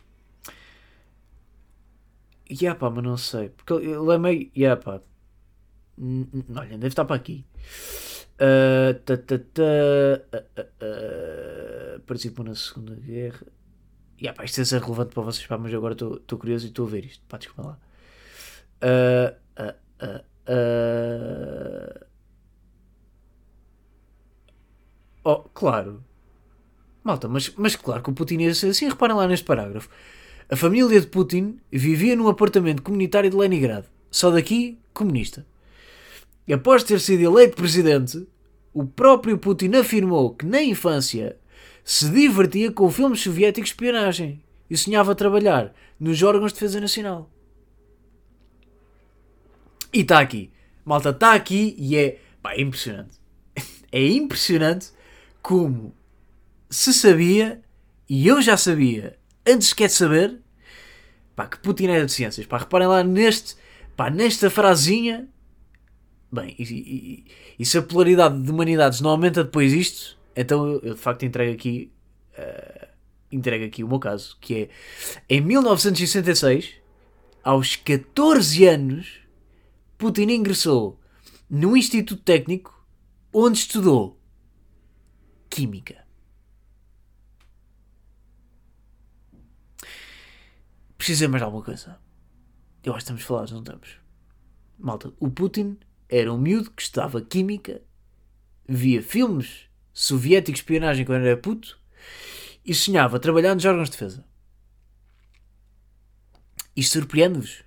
Yeah, 2.50 2.79
pá, 2.79 2.89
mas 2.89 3.03
não 3.03 3.17
sei. 3.17 3.50
Porque 3.50 3.74
ele 3.74 4.13
é 4.13 4.17
meio. 4.17 4.51
Yeah, 4.55 4.81
pá. 4.81 5.01
Olha, 6.00 6.69
deve 6.69 6.88
estar 6.88 7.05
para 7.05 7.15
aqui. 7.15 7.46
Uh, 8.39 8.93
ta, 9.03 9.17
ta, 9.17 9.39
ta, 9.39 9.63
uh, 9.63 10.38
uh, 10.86 12.00
participou 12.01 12.46
na 12.46 12.55
Segunda 12.55 12.96
Guerra. 12.96 13.46
Yeah, 14.22 14.38
pá, 14.38 14.46
isto 14.46 14.62
é 14.62 14.65
ser 14.65 14.81
relevante 14.81 15.13
para 15.13 15.24
vocês, 15.24 15.46
pá, 15.46 15.57
mas 15.57 15.74
agora 15.74 15.93
estou 15.93 16.39
curioso 16.39 16.65
e 16.65 16.69
estou 16.69 16.86
a 16.86 16.89
ver 16.89 17.05
isto. 17.05 17.24
Pá, 17.27 17.38
desculpa 17.38 17.69
lá. 17.69 17.79
Oh, 25.24 25.39
claro. 25.54 26.04
Malta, 27.04 27.27
mas, 27.27 27.54
mas 27.58 27.75
claro 27.75 28.01
que 28.01 28.10
o 28.10 28.13
Putin 28.13 28.39
ia 28.39 28.54
ser 28.54 28.70
assim. 28.70 28.88
Reparem 28.88 29.16
lá 29.16 29.27
neste 29.27 29.46
parágrafo. 29.46 29.89
A 30.50 30.56
família 30.56 31.01
de 31.01 31.08
Putin 31.08 31.60
vivia 31.72 32.16
num 32.16 32.30
apartamento 32.30 32.82
comunitário 32.82 33.30
de 33.30 33.36
Leningrado. 33.36 33.88
Só 34.10 34.32
daqui, 34.32 34.77
comunista. 34.94 35.46
E 36.48 36.54
após 36.54 36.84
ter 36.84 37.01
sido 37.01 37.24
eleito 37.24 37.58
presidente, 37.58 38.25
o 38.74 38.86
próprio 38.86 39.38
Putin 39.38 39.75
afirmou 39.75 40.34
que 40.34 40.46
na 40.46 40.62
infância 40.62 41.36
se 41.84 42.10
divertia 42.10 42.72
com 42.72 42.89
filmes 42.89 43.22
soviéticos 43.22 43.70
de 43.70 43.74
espionagem 43.74 44.42
e 44.70 44.77
sonhava 44.77 45.13
trabalhar 45.16 45.74
nos 46.00 46.24
órgãos 46.24 46.54
de 46.54 46.60
defesa 46.60 46.80
nacional. 46.80 47.30
E 49.98 50.01
está 50.01 50.20
aqui. 50.20 50.51
Malta, 50.86 51.10
está 51.10 51.34
aqui 51.34 51.75
e 51.75 51.98
é, 51.98 52.20
pá, 52.39 52.54
é 52.54 52.62
impressionante. 52.62 53.18
é 53.92 54.06
impressionante 54.06 54.92
como 55.42 55.92
se 56.70 56.94
sabia, 56.94 57.63
e 58.08 58.27
eu 58.27 58.39
já 58.44 58.56
sabia 58.56 59.18
antes 59.44 59.74
quer 59.74 59.89
saber, 59.89 60.39
pá, 61.36 61.48
que 61.48 61.58
Putin 61.58 61.88
era 61.88 62.06
de 62.06 62.12
ciências. 62.12 62.46
Pá, 62.46 62.60
reparem 62.60 62.88
lá 62.88 63.04
neste, 63.04 63.56
pá, 63.96 64.12
nesta 64.12 64.51
frasinha 64.51 65.27
Bem, 66.32 66.54
e, 66.60 66.63
e, 66.63 67.25
e, 67.58 67.66
se 67.66 67.77
a 67.77 67.82
polaridade 67.82 68.39
de 68.39 68.51
humanidades 68.51 69.00
não 69.00 69.12
aumenta 69.12 69.46
depois 69.46 69.72
disto, 69.72 70.18
então 70.36 70.68
eu, 70.68 70.82
eu 70.84 70.94
de 70.94 71.00
facto 71.00 71.24
entrego 71.24 71.54
aqui, 71.54 71.89
uh, 72.38 72.88
entrego 73.32 73.63
aqui 73.63 73.82
o 73.82 73.88
meu 73.88 73.98
caso, 73.98 74.38
que 74.42 74.70
é 75.30 75.36
em 75.38 75.39
1966, 75.39 76.74
aos 77.42 77.77
14 77.77 78.66
anos, 78.68 79.26
Putin 79.98 80.30
ingressou 80.30 81.00
num 81.50 81.75
instituto 81.75 82.22
técnico 82.22 82.86
onde 83.34 83.58
estudou 83.58 84.18
Química. 85.50 86.06
Precisa 90.98 91.27
mais 91.27 91.42
alguma 91.42 91.63
coisa? 91.63 92.00
Eu 92.84 92.94
acho 92.94 92.98
que 92.98 93.04
estamos 93.04 93.24
falados, 93.24 93.51
não 93.51 93.60
estamos? 93.60 94.00
Malta, 94.77 95.13
o 95.20 95.30
Putin 95.32 95.80
era 96.10 96.32
um 96.32 96.38
miúdo 96.38 96.72
que 96.72 96.82
estudava 96.82 97.22
química, 97.22 97.82
via 98.68 99.01
filmes 99.01 99.68
soviéticos 99.94 100.60
de 100.60 100.63
espionagem 100.63 101.06
quando 101.06 101.25
era 101.25 101.38
puto 101.38 101.80
e 102.63 102.74
sonhava 102.74 103.20
trabalhar 103.20 103.56
nos 103.56 103.66
órgãos 103.66 103.89
de 103.89 103.94
defesa. 103.94 104.25
Isto 106.75 107.00
surpreende-vos? 107.00 107.66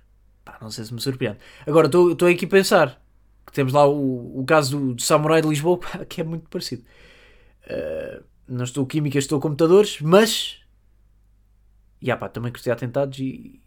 Não 0.61 0.69
sei 0.71 0.85
se 0.85 0.93
me 0.93 1.01
surpreende. 1.01 1.39
Agora 1.65 1.87
estou 1.87 2.27
aqui 2.27 2.45
a 2.45 2.47
pensar 2.47 3.01
que 3.45 3.51
temos 3.51 3.73
lá 3.73 3.85
o, 3.87 4.39
o 4.39 4.45
caso 4.45 4.77
do, 4.77 4.93
do 4.95 5.01
Samurai 5.01 5.41
de 5.41 5.47
Lisboa, 5.47 5.77
pá, 5.77 6.05
que 6.05 6.21
é 6.21 6.23
muito 6.23 6.47
parecido. 6.49 6.83
Uh, 7.65 8.23
não 8.47 8.63
estou 8.63 8.85
química, 8.85 9.17
estou 9.17 9.39
computadores, 9.39 9.99
mas. 10.01 10.59
Yeah, 12.03 12.19
pá, 12.19 12.29
também 12.29 12.51
de 12.51 12.71
atentados 12.71 13.19
e, 13.19 13.61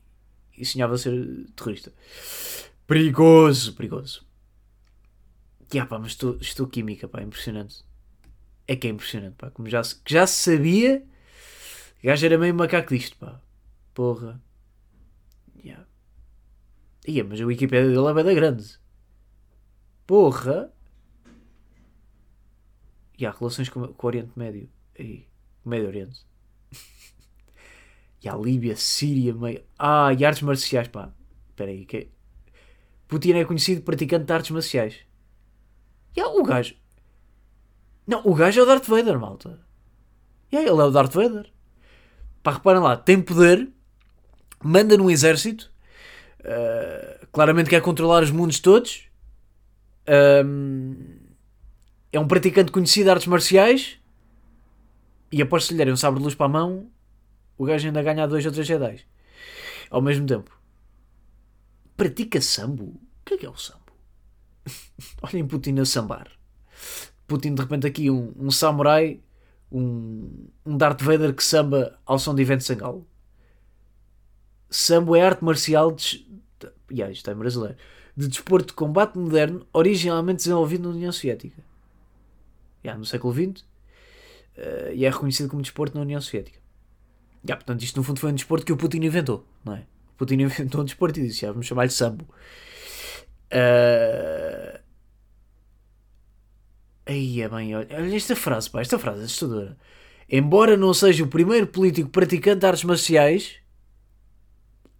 e 0.56 0.64
sonhava 0.64 0.98
ser 0.98 1.46
terrorista. 1.54 1.92
Perigoso, 2.86 3.74
perigoso. 3.74 4.26
Yeah, 5.72 5.88
pá, 5.88 5.98
mas 5.98 6.12
estou, 6.12 6.36
estou 6.40 6.66
química, 6.66 7.08
pá, 7.08 7.22
impressionante. 7.22 7.84
É 8.66 8.76
que 8.76 8.86
é 8.86 8.90
impressionante, 8.90 9.34
pá. 9.36 9.50
Como 9.50 9.68
já, 9.68 9.82
já 10.06 10.26
se 10.26 10.56
sabia, 10.56 11.04
o 12.02 12.06
gajo 12.06 12.26
era 12.26 12.38
meio 12.38 12.54
macaco 12.54 12.94
disto, 12.94 13.16
pá. 13.16 13.40
Porra. 13.92 14.40
Ia, 17.06 17.24
mas 17.24 17.40
a 17.40 17.44
Wikipedia 17.44 17.88
dele 17.88 18.20
é 18.20 18.24
bem 18.24 18.34
grande. 18.34 18.78
Porra. 20.06 20.72
E 23.18 23.26
há 23.26 23.30
relações 23.30 23.68
com, 23.68 23.88
com 23.88 24.06
o 24.06 24.08
Oriente 24.08 24.32
Médio. 24.36 24.68
Aí, 24.98 25.26
Médio 25.64 25.88
Oriente. 25.88 26.24
e 28.22 28.28
a 28.28 28.36
Líbia, 28.36 28.76
Síria, 28.76 29.34
meio. 29.34 29.62
Ah, 29.78 30.12
e 30.12 30.24
artes 30.24 30.42
marciais, 30.42 30.88
pá. 30.88 31.12
Espera 31.50 31.70
aí, 31.70 31.84
que. 31.84 32.08
Putin 33.06 33.32
é 33.32 33.44
conhecido 33.44 33.82
praticante 33.82 34.24
de 34.24 34.32
artes 34.32 34.50
marciais. 34.50 34.96
Yeah, 36.16 36.34
o 36.34 36.42
gajo. 36.42 36.74
Não, 38.06 38.22
o 38.24 38.34
gajo 38.34 38.60
é 38.60 38.62
o 38.62 38.66
Darth 38.66 38.86
Vader, 38.86 39.18
malta. 39.18 39.60
Yeah, 40.52 40.70
ele 40.70 40.80
é 40.80 40.84
o 40.84 40.90
Darth 40.90 41.12
Vader. 41.12 41.52
Pá, 42.42 42.52
reparem 42.52 42.82
lá, 42.82 42.96
tem 42.96 43.22
poder, 43.22 43.70
manda 44.62 44.96
num 44.96 45.10
exército, 45.10 45.72
uh, 46.44 47.26
claramente 47.32 47.70
quer 47.70 47.80
controlar 47.80 48.22
os 48.22 48.30
mundos 48.30 48.60
todos. 48.60 49.08
Um, 50.44 50.94
é 52.12 52.20
um 52.20 52.28
praticante 52.28 52.70
conhecido 52.70 53.04
de 53.04 53.10
artes 53.10 53.26
marciais. 53.26 53.98
E 55.32 55.42
após 55.42 55.64
se 55.64 55.74
lhe 55.74 55.92
um 55.92 55.96
sabre 55.96 56.20
de 56.20 56.24
luz 56.24 56.34
para 56.34 56.46
a 56.46 56.48
mão, 56.48 56.88
o 57.58 57.64
gajo 57.64 57.86
ainda 57.86 58.02
ganha 58.02 58.26
dois 58.26 58.46
ou 58.46 58.52
três 58.52 58.66
Jedi. 58.66 59.00
Ao 59.90 60.00
mesmo 60.00 60.26
tempo. 60.26 60.56
Pratica 61.96 62.40
sambo? 62.40 62.84
O 62.84 63.00
que 63.24 63.34
é 63.34 63.38
que 63.38 63.46
é 63.46 63.50
o 63.50 63.56
sambo? 63.56 63.92
Olhem 65.22 65.46
Putin 65.46 65.78
a 65.80 65.84
sambar. 65.84 66.28
Putin 67.26 67.54
de 67.54 67.62
repente 67.62 67.86
aqui 67.86 68.10
um, 68.10 68.32
um 68.36 68.50
samurai, 68.50 69.20
um, 69.70 70.48
um 70.64 70.76
Darth 70.76 71.02
Vader 71.02 71.34
que 71.34 71.42
samba 71.42 71.98
ao 72.04 72.18
som 72.18 72.34
de 72.34 72.42
Ivete 72.42 72.64
Sangalo. 72.64 73.06
Sambo 74.74 75.14
é 75.14 75.22
arte 75.22 75.44
marcial 75.44 75.92
de, 75.92 76.26
yeah, 76.90 77.12
isto 77.12 77.30
é 77.30 77.34
brasileiro, 77.34 77.76
de 78.16 78.26
desporto 78.26 78.68
de 78.68 78.72
combate 78.72 79.16
moderno 79.16 79.64
originalmente 79.72 80.38
desenvolvido 80.38 80.88
na 80.88 80.96
União 80.96 81.12
Soviética. 81.12 81.62
Yeah, 82.84 82.98
no 82.98 83.06
século 83.06 83.32
XX 83.32 83.62
uh, 83.62 84.92
e 84.92 85.04
é 85.04 85.10
reconhecido 85.10 85.48
como 85.48 85.62
desporto 85.62 85.96
na 85.96 86.02
União 86.02 86.20
Soviética. 86.20 86.58
Yeah, 87.44 87.56
portanto, 87.64 87.82
isto 87.82 87.96
no 87.96 88.02
fundo 88.02 88.18
foi 88.18 88.32
um 88.32 88.34
desporto 88.34 88.66
que 88.66 88.72
o 88.72 88.76
Putin 88.76 88.98
inventou, 89.04 89.46
não 89.64 89.74
é? 89.74 89.86
O 90.14 90.16
Putin 90.16 90.34
inventou 90.42 90.80
um 90.80 90.84
desporto 90.84 91.20
e 91.20 91.22
disse, 91.22 91.42
já, 91.42 91.52
vamos 91.52 91.66
chamar-lhe 91.66 91.90
sambo. 91.90 92.24
Uh... 93.52 94.80
Aí 97.06 97.42
é 97.42 97.48
bem, 97.48 97.76
olha, 97.76 97.86
olha 97.92 98.16
esta 98.16 98.34
frase, 98.34 98.68
pá, 98.68 98.80
esta 98.80 98.98
frase 98.98 99.20
é 99.20 99.24
assustadora. 99.24 99.76
Embora 100.28 100.76
não 100.76 100.92
seja 100.92 101.22
o 101.22 101.28
primeiro 101.28 101.68
político 101.68 102.08
praticante 102.10 102.60
de 102.60 102.66
artes 102.66 102.82
marciais, 102.82 103.62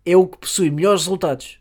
é 0.04 0.16
o 0.16 0.26
que 0.26 0.38
possui 0.38 0.70
melhores 0.70 1.02
resultados. 1.02 1.58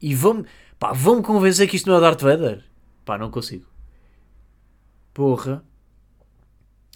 E 0.00 0.14
vão-me 0.14 0.46
pá, 0.78 0.92
vão 0.92 1.22
convencer 1.22 1.68
que 1.68 1.76
isto 1.76 1.88
não 1.88 1.96
é 1.96 2.00
Darth 2.00 2.22
Vader? 2.22 2.64
Pá, 3.04 3.18
não 3.18 3.30
consigo. 3.30 3.66
Porra. 5.12 5.64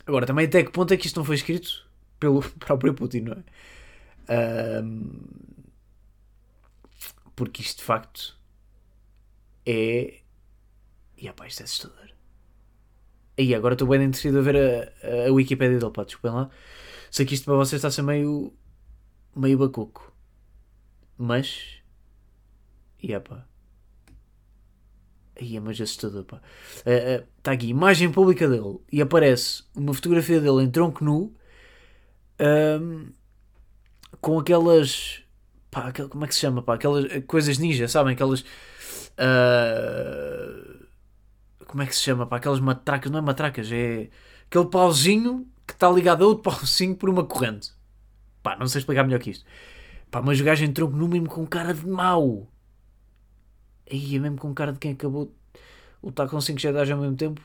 Agora, 0.07 0.27
também 0.27 0.47
até 0.47 0.63
que 0.63 0.71
ponto 0.71 0.93
é 0.93 0.97
que 0.97 1.07
isto 1.07 1.17
não 1.17 1.25
foi 1.25 1.35
escrito 1.37 1.89
pelo 2.19 2.43
próprio 2.61 2.95
Putin, 2.95 3.21
não 3.21 3.33
é? 3.33 4.83
Um, 4.83 5.11
porque 7.37 7.63
isto 7.63 7.79
de 7.79 7.85
facto 7.85 8.39
é. 9.67 10.21
E 11.17 11.33
pá, 11.33 11.47
isto 11.47 11.61
é 11.61 11.65
assustador. 11.65 12.11
Aí 13.39 13.55
agora 13.55 13.75
estou 13.75 13.89
bem 13.89 14.03
interessado 14.03 14.39
a 14.39 14.43
ver 14.43 14.57
a, 14.57 15.29
a, 15.29 15.33
Wikipedia 15.33 15.79
dele, 15.79 15.93
pá, 15.93 16.05
desculpem 16.05 16.33
lá. 16.33 16.51
Sei 17.11 17.27
que 17.27 17.35
isto 17.35 17.45
para 17.45 17.55
vocês 17.55 17.79
está 17.79 17.89
a 17.89 17.91
ser 17.91 18.03
meio. 18.03 18.53
Meio 19.37 19.59
bacoco. 19.59 20.13
Mas. 21.17 21.83
E 23.03 23.19
pá. 23.21 23.47
Aí 25.41 25.57
é 25.57 25.61
mais 25.61 25.81
assustador, 25.81 26.25
pá. 26.25 26.41
Está 26.77 26.91
uh, 26.91 27.21
uh, 27.23 27.27
tá 27.43 27.53
aqui, 27.53 27.67
imagem 27.69 28.11
pública 28.11 28.49
dele. 28.49 28.79
E 28.91 29.03
aparece 29.03 29.65
uma 29.75 29.93
fotografia 29.93 30.41
dele 30.41 30.63
em 30.63 30.71
tronco 30.71 31.05
nu. 31.05 31.35
Um, 32.41 33.11
com 34.21 34.39
aquelas. 34.39 35.23
Pá, 35.71 35.89
aquel, 35.89 36.09
como 36.09 36.25
é 36.25 36.29
que 36.29 36.35
se 36.35 36.41
chama? 36.41 36.63
Pá, 36.63 36.75
aquelas 36.75 37.07
coisas 37.27 37.59
ninja, 37.59 37.89
sabem? 37.89 38.15
Aquelas. 38.15 38.41
Uh, 39.19 40.87
como 41.67 41.83
é 41.83 41.87
que 41.87 41.97
se 41.97 42.03
chama? 42.03 42.27
Pá, 42.27 42.37
aquelas 42.37 42.61
matracas. 42.61 43.11
Não 43.11 43.19
é 43.19 43.23
matracas, 43.23 43.71
é. 43.73 44.09
Aquele 44.47 44.67
pauzinho 44.67 45.49
que 45.67 45.73
está 45.73 45.91
ligado 45.91 46.23
a 46.25 46.29
outro 46.29 46.43
pauzinho 46.51 46.95
por 46.97 47.11
uma 47.11 47.25
corrente. 47.25 47.74
Pá, 48.45 48.57
não 48.57 48.69
sei 48.69 48.81
explicar 48.81 49.05
melhor 49.05 49.19
que 49.19 49.31
isto. 49.31 49.45
Pá, 50.11 50.21
mas 50.21 50.39
o 50.39 50.45
gajo 50.45 50.65
em 50.65 50.73
tronco 50.73 50.95
nu 50.95 51.09
mesmo 51.09 51.29
com 51.29 51.47
cara 51.47 51.73
de 51.73 51.87
mau. 51.89 52.47
Aí 53.91 54.17
é 54.17 54.19
mesmo 54.19 54.37
com 54.37 54.53
cara 54.55 54.71
de 54.71 54.79
quem 54.79 54.93
acabou 54.93 55.27
de 55.27 55.33
lutar 56.03 56.29
com 56.29 56.39
5 56.39 56.61
Jedi 56.61 56.93
ao 56.93 57.01
mesmo 57.01 57.17
tempo 57.17 57.41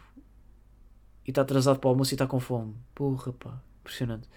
e 1.25 1.32
está 1.32 1.41
atrasado 1.41 1.79
para 1.79 1.88
o 1.88 1.91
almoço 1.91 2.13
e 2.13 2.15
está 2.15 2.27
com 2.27 2.39
fome. 2.39 2.75
Porra, 2.94 3.32
pá, 3.32 3.62
impressionante. 3.79 4.27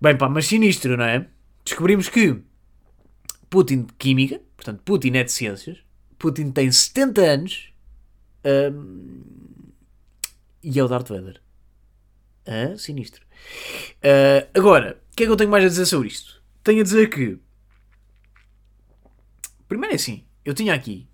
Bem, 0.00 0.18
pá, 0.18 0.28
mas 0.28 0.46
sinistro, 0.46 0.96
não 0.96 1.04
é? 1.04 1.28
Descobrimos 1.64 2.08
que 2.08 2.42
Putin 3.48 3.82
de 3.82 3.92
Química, 3.94 4.40
portanto, 4.56 4.82
Putin 4.84 5.12
é 5.16 5.22
de 5.22 5.30
Ciências, 5.30 5.78
Putin 6.18 6.50
tem 6.50 6.70
70 6.70 7.20
anos 7.20 7.72
um, 8.44 9.22
e 10.64 10.78
é 10.78 10.82
o 10.82 10.88
Darth 10.88 11.08
Vader. 11.08 11.40
Ah, 12.44 12.76
sinistro. 12.76 13.22
Uh, 13.98 14.48
agora, 14.54 15.00
que 15.18 15.24
é 15.24 15.26
que 15.26 15.32
eu 15.32 15.36
tenho 15.36 15.50
mais 15.50 15.64
a 15.64 15.68
dizer 15.68 15.86
sobre 15.86 16.08
isto? 16.08 16.42
Tenho 16.62 16.80
a 16.80 16.84
dizer 16.84 17.10
que. 17.10 17.38
Primeiro 19.68 19.92
é 19.92 19.96
assim 19.96 20.24
eu 20.48 20.54
tinha 20.54 20.72
aqui, 20.72 21.06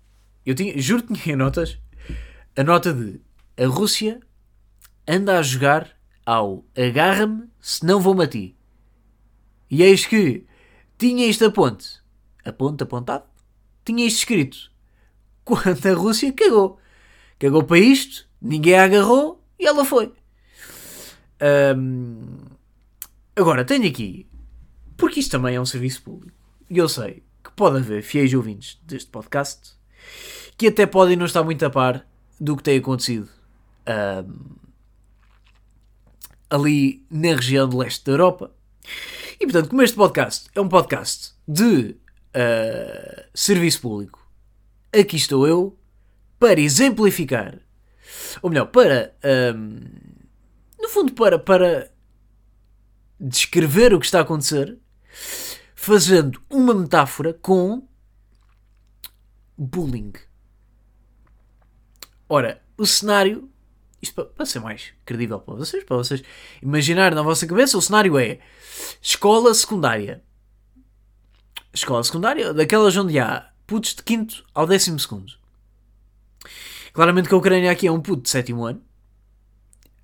eu 0.45 0.55
tinha, 0.55 0.81
juro 0.81 1.03
que 1.03 1.13
tinha 1.13 1.35
notas, 1.35 1.77
a 2.55 2.63
nota 2.63 2.93
de 2.93 3.19
a 3.61 3.67
Rússia 3.67 4.21
anda 5.05 5.37
a 5.37 5.41
jogar 5.41 5.89
ao 6.25 6.63
agarra-me 6.73 7.49
se 7.59 7.85
não 7.85 7.99
vou-me 7.99 8.23
a 8.23 8.27
ti. 8.27 8.55
E 9.69 9.83
eis 9.83 10.05
que 10.05 10.45
tinha 10.97 11.27
isto 11.27 11.43
a 11.43 11.51
ponte, 11.51 12.01
a 12.45 12.53
ponte 12.53 12.81
apontado, 12.81 13.25
tinha 13.83 14.07
isto 14.07 14.19
escrito. 14.19 14.71
Quando 15.43 15.85
a 15.85 15.93
Rússia 15.93 16.31
cagou. 16.31 16.79
Cagou 17.37 17.65
para 17.65 17.77
isto, 17.77 18.25
ninguém 18.41 18.75
a 18.75 18.85
agarrou 18.85 19.43
e 19.59 19.67
ela 19.67 19.83
foi. 19.83 20.13
Um, 21.75 22.37
agora, 23.35 23.65
tenho 23.65 23.87
aqui, 23.87 24.27
porque 24.97 25.19
isto 25.19 25.31
também 25.31 25.55
é 25.55 25.61
um 25.61 25.65
serviço 25.65 26.01
público, 26.03 26.37
e 26.69 26.77
eu 26.77 26.89
sei, 26.89 27.23
pode 27.55 27.77
haver 27.77 28.03
fiéis 28.03 28.33
ouvintes 28.33 28.79
deste 28.83 29.09
podcast 29.09 29.73
que 30.57 30.67
até 30.67 30.85
podem 30.85 31.15
não 31.15 31.25
estar 31.25 31.43
muito 31.43 31.65
a 31.65 31.69
par 31.69 32.05
do 32.39 32.55
que 32.55 32.63
tem 32.63 32.77
acontecido 32.79 33.29
um, 33.87 34.55
ali 36.49 37.05
na 37.09 37.35
região 37.35 37.67
de 37.67 37.75
leste 37.75 38.05
da 38.05 38.11
Europa. 38.11 38.51
E 39.39 39.45
portanto, 39.45 39.69
como 39.69 39.81
este 39.81 39.95
podcast 39.95 40.49
é 40.53 40.61
um 40.61 40.69
podcast 40.69 41.33
de 41.47 41.95
uh, 42.35 43.23
serviço 43.33 43.81
público, 43.81 44.25
aqui 44.97 45.17
estou 45.17 45.47
eu 45.47 45.77
para 46.39 46.59
exemplificar, 46.59 47.59
ou 48.41 48.49
melhor, 48.49 48.67
para 48.67 49.13
um, 49.55 49.79
no 50.79 50.89
fundo, 50.89 51.13
para, 51.13 51.39
para 51.39 51.91
descrever 53.19 53.93
o 53.93 53.99
que 53.99 54.05
está 54.05 54.19
a 54.19 54.21
acontecer 54.21 54.77
fazendo 55.75 56.41
uma 56.49 56.73
metáfora 56.73 57.33
com 57.33 57.87
bullying. 59.57 60.13
Ora, 62.27 62.61
o 62.77 62.85
cenário, 62.85 63.49
isto 64.01 64.25
para, 64.25 64.45
ser 64.45 64.59
mais 64.59 64.93
credível 65.05 65.39
para 65.39 65.55
vocês, 65.55 65.83
para 65.83 65.97
vocês 65.97 66.23
imaginar 66.61 67.13
na 67.13 67.21
vossa 67.21 67.45
cabeça, 67.45 67.77
o 67.77 67.81
cenário 67.81 68.17
é 68.17 68.39
escola 69.01 69.53
secundária. 69.53 70.23
Escola 71.73 72.03
secundária, 72.03 72.53
daquelas 72.53 72.95
onde 72.97 73.19
há 73.19 73.51
putos 73.67 73.95
de 73.95 74.03
quinto 74.03 74.43
ao 74.53 74.65
décimo 74.65 74.99
segundo. 74.99 75.33
Claramente 76.93 77.27
que 77.27 77.35
a 77.35 77.37
Ucrânia 77.37 77.71
aqui 77.71 77.87
é 77.87 77.91
um 77.91 78.01
puto 78.01 78.23
de 78.23 78.29
sétimo 78.29 78.65
ano. 78.65 78.81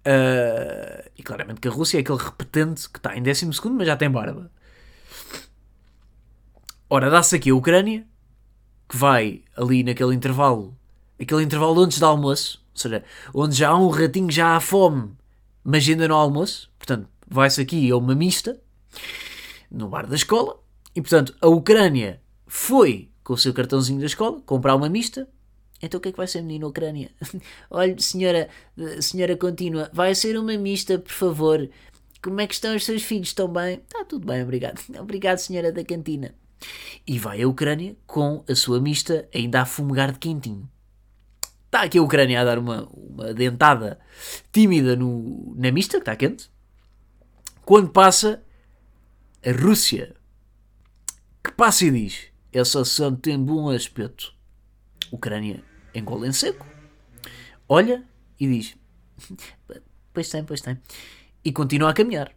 Uh, 0.02 1.10
e 1.16 1.22
claramente 1.22 1.62
que 1.62 1.68
a 1.68 1.72
Rússia 1.72 1.98
é 1.98 2.02
aquele 2.02 2.18
repetente 2.18 2.90
que 2.90 2.98
está 2.98 3.16
em 3.16 3.22
décimo 3.22 3.54
segundo, 3.54 3.76
mas 3.76 3.88
já 3.88 3.96
tem 3.96 4.10
barba. 4.10 4.52
Ora, 6.90 7.10
dá-se 7.10 7.36
aqui 7.36 7.52
a 7.52 7.56
Ucrânia, 7.56 8.06
que 8.90 8.98
vai 8.98 9.44
ali 9.56 9.84
naquele 9.84 10.14
intervalo, 10.14 10.76
aquele 11.20 11.44
intervalo 11.44 11.82
antes 11.82 12.00
do 12.00 12.06
almoço, 12.06 12.66
ou 12.74 12.80
seja, 12.80 13.04
onde 13.34 13.56
já 13.56 13.70
há 13.70 13.78
um 13.78 13.90
ratinho, 13.90 14.32
já 14.32 14.56
há 14.56 14.60
fome, 14.60 15.12
mas 15.64 15.88
ainda 15.88 16.08
não 16.08 16.18
há 16.18 16.22
almoço, 16.22 16.70
portanto, 16.78 17.08
vai-se 17.28 17.62
aqui 17.62 17.90
a 17.92 17.96
uma 17.96 18.16
mista, 18.16 18.60
no 19.70 19.88
bar 19.88 20.08
da 20.08 20.16
escola, 20.16 20.60
e 20.96 21.02
portanto, 21.02 21.34
a 21.40 21.48
Ucrânia 21.48 22.22
foi 22.46 23.10
com 23.24 23.34
o 23.34 23.38
seu 23.38 23.54
cartãozinho 23.54 24.00
da 24.00 24.06
escola 24.06 24.42
comprar 24.42 24.76
uma 24.76 24.90
mista. 24.90 25.28
Então 25.82 25.98
o 25.98 26.02
que 26.02 26.10
é 26.10 26.12
que 26.12 26.18
vai 26.18 26.28
ser, 26.28 26.42
menino 26.42 26.68
Ucrânia? 26.68 27.10
Olha, 27.70 27.98
senhora, 27.98 28.50
senhora 29.00 29.36
contínua, 29.36 29.90
vai 29.94 30.14
ser 30.14 30.38
uma 30.38 30.56
mista, 30.58 31.00
por 31.00 31.12
favor. 31.12 31.70
Como 32.22 32.40
é 32.40 32.46
que 32.46 32.54
estão 32.54 32.76
os 32.76 32.86
seus 32.86 33.02
filhos? 33.02 33.30
Estão 33.30 33.48
bem? 33.48 33.76
Está 33.78 34.06
tudo 34.06 34.28
bem, 34.28 34.44
obrigado. 34.44 34.80
Obrigado, 35.00 35.40
senhora 35.40 35.72
da 35.72 35.84
cantina. 35.84 36.36
E 37.08 37.18
vai 37.18 37.42
a 37.42 37.48
Ucrânia 37.48 37.96
com 38.06 38.44
a 38.48 38.54
sua 38.54 38.80
mista 38.80 39.28
ainda 39.34 39.62
a 39.62 39.66
fumegar 39.66 40.12
de 40.12 40.20
quentinho. 40.20 40.70
Está 41.66 41.84
aqui 41.84 41.98
a 41.98 42.04
Ucrânia 42.04 42.42
a 42.42 42.44
dar 42.44 42.60
uma, 42.60 42.88
uma 42.90 43.34
dentada 43.34 44.00
tímida 44.52 44.96
no, 44.96 45.56
na 45.58 45.72
mista, 45.72 45.98
que 45.98 46.02
está 46.02 46.16
quente. 46.16 46.52
Quando 47.66 47.90
passa 47.90 48.44
a 49.44 49.52
Rússia, 49.52 50.14
que 51.44 51.52
passa 51.52 51.86
e 51.86 51.92
diz: 51.92 52.28
Essa 52.52 52.82
ação 52.82 53.16
tem 53.16 53.40
bom 53.40 53.70
aspecto. 53.70 54.34
Ucrânia 55.12 55.64
engole 55.94 56.28
em 56.28 56.34
seco, 56.34 56.66
olha 57.68 58.04
e 58.40 58.48
diz: 58.48 58.76
Pois 60.14 60.30
tem, 60.30 60.44
pois 60.44 60.62
tem. 60.62 60.80
E 61.44 61.52
continua 61.52 61.90
a 61.92 61.94
caminhar. 61.94 62.32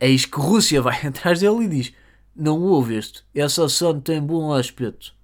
Eis 0.00 0.24
que 0.24 0.38
Rússia 0.38 0.82
vai 0.82 1.00
atrás 1.06 1.40
dele 1.40 1.64
e 1.64 1.68
diz: 1.68 1.92
não 2.34 2.60
ouve 2.62 2.96
este. 2.96 3.22
Essa 3.34 3.64
ação 3.64 4.00
tem 4.00 4.20
bom 4.20 4.52
aspecto. 4.52 5.14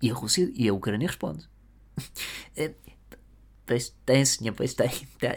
E 0.00 0.10
a 0.10 0.14
Rússia 0.14 0.50
e 0.54 0.68
a 0.68 0.74
Ucrânia 0.74 1.08
responde. 1.08 1.48
Eh, 2.56 2.72
pois 3.66 3.92
tem, 4.06 4.24
senhor, 4.24 4.54
pois 4.54 4.74
tem. 4.74 4.86
Está, 4.86 5.36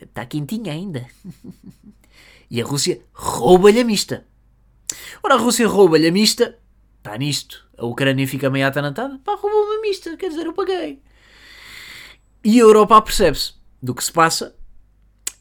está 0.00 0.26
quentinha 0.26 0.72
ainda. 0.72 1.06
E 2.50 2.60
a 2.60 2.64
Rússia 2.64 3.00
rouba-lhe 3.12 3.80
a 3.80 3.84
mista. 3.84 4.26
Ora, 5.22 5.34
a 5.34 5.38
Rússia 5.38 5.68
rouba-lhe 5.68 6.08
a 6.08 6.12
mista. 6.12 6.58
Está 6.98 7.16
nisto. 7.16 7.68
A 7.78 7.86
Ucrânia 7.86 8.26
fica 8.26 8.50
meio 8.50 8.66
atanantada. 8.66 9.20
Pá, 9.24 9.36
roubou-me 9.36 9.59
mista. 9.80 10.16
Quer 10.16 10.28
dizer, 10.28 10.46
eu 10.46 10.52
paguei. 10.52 11.02
E 12.44 12.58
a 12.58 12.62
Europa 12.62 13.00
percebe-se 13.02 13.54
do 13.82 13.94
que 13.94 14.04
se 14.04 14.12
passa 14.12 14.56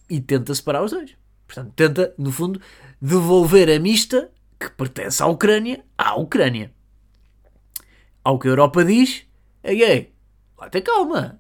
e 0.10 0.20
tenta 0.20 0.54
separar 0.54 0.84
os 0.84 0.92
dois. 0.92 1.16
Portanto, 1.48 1.74
tenta, 1.76 2.14
no 2.18 2.32
fundo, 2.32 2.62
devolver 3.02 3.70
a 3.70 3.80
mista 3.80 4.32
que 4.60 4.70
pertence 4.70 5.24
à 5.24 5.28
Ucrânia 5.28 5.86
à 5.98 6.16
Ucrânia. 6.16 6.74
Ao 8.24 8.38
que 8.38 8.48
a 8.48 8.52
Europa 8.52 8.84
diz, 8.84 9.26
ei, 9.64 9.82
ei, 9.84 10.14
lá 10.58 10.70
tem 10.70 10.82
calma. 10.82 11.40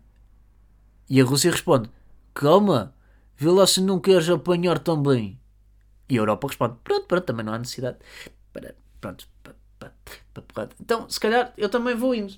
E 1.10 1.20
a 1.20 1.26
Rússia 1.26 1.52
responde, 1.52 1.90
calma, 2.34 2.96
vê 3.36 3.50
lá 3.50 3.68
se 3.68 3.82
não 3.82 4.00
queres 4.00 4.30
apanhar 4.30 4.80
também. 4.80 5.40
E 6.08 6.18
a 6.18 6.22
Europa 6.22 6.48
responde: 6.48 6.78
pronto, 6.84 7.06
pronto, 7.06 7.26
também 7.26 7.46
não 7.46 7.54
há 7.54 7.60
necessidade. 7.60 7.98
Pronto, 9.00 9.28
para 9.40 10.42
porrada. 10.42 10.76
Então, 10.80 11.10
se 11.10 11.20
calhar, 11.20 11.54
eu 11.58 11.70
também 11.70 11.96
vou 11.96 12.14
indo. 12.16 12.34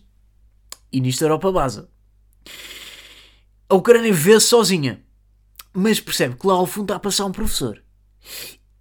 E 0.91 0.99
nisto 0.99 1.23
a 1.23 1.25
Europa 1.25 1.51
baza. 1.51 1.89
A 3.69 3.75
Ucrânia 3.75 4.13
vê-se 4.13 4.47
sozinha, 4.47 5.01
mas 5.73 5.99
percebe 5.99 6.35
que 6.35 6.45
lá 6.45 6.53
ao 6.53 6.65
fundo 6.65 6.85
está 6.85 6.95
a 6.95 6.99
passar 6.99 7.25
um 7.25 7.31
professor. 7.31 7.81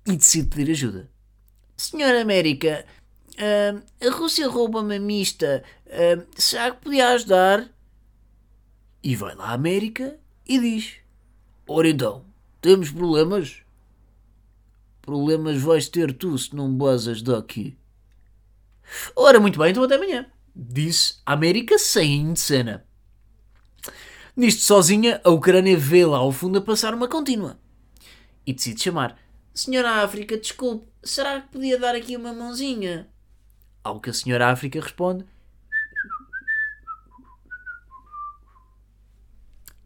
E 0.06 0.16
decide 0.16 0.48
pedir 0.48 0.72
ajuda. 0.72 1.10
Senhora 1.76 2.20
América, 2.20 2.84
ah, 3.38 3.80
a 4.06 4.10
Rússia 4.10 4.48
rouba 4.48 4.80
uma 4.80 4.98
mista. 4.98 5.62
Ah, 5.86 6.24
será 6.36 6.72
que 6.72 6.82
podia 6.82 7.08
ajudar? 7.10 7.68
E 9.02 9.16
vai 9.16 9.34
lá 9.34 9.50
à 9.50 9.52
América 9.52 10.18
e 10.46 10.58
diz: 10.58 10.96
Ora 11.66 11.88
então, 11.88 12.24
temos 12.60 12.90
problemas? 12.90 13.62
Problemas 15.00 15.60
vais 15.62 15.88
ter 15.88 16.12
tu 16.12 16.36
se 16.36 16.54
não 16.54 16.72
basas 16.72 17.22
daqui. 17.22 17.78
Ora, 19.16 19.40
muito 19.40 19.58
bem, 19.58 19.70
então 19.70 19.84
até 19.84 19.94
amanhã. 19.94 20.26
A 21.24 21.32
América 21.32 21.78
sem 21.78 22.32
de 22.32 22.40
cena. 22.40 22.86
Nisto 24.36 24.62
sozinha, 24.62 25.20
a 25.24 25.30
Ucrânia 25.30 25.76
vê 25.76 26.04
lá 26.04 26.18
ao 26.18 26.32
fundo 26.32 26.58
a 26.58 26.62
passar 26.62 26.94
uma 26.94 27.08
contínua. 27.08 27.58
E 28.46 28.52
decide 28.52 28.82
chamar. 28.82 29.18
Senhora 29.52 30.02
África, 30.02 30.36
desculpe, 30.36 30.86
será 31.02 31.40
que 31.40 31.48
podia 31.48 31.78
dar 31.78 31.94
aqui 31.94 32.16
uma 32.16 32.32
mãozinha? 32.32 33.08
Ao 33.82 34.00
que 34.00 34.10
a 34.10 34.12
senhora 34.12 34.48
África 34.48 34.80
responde. 34.80 35.24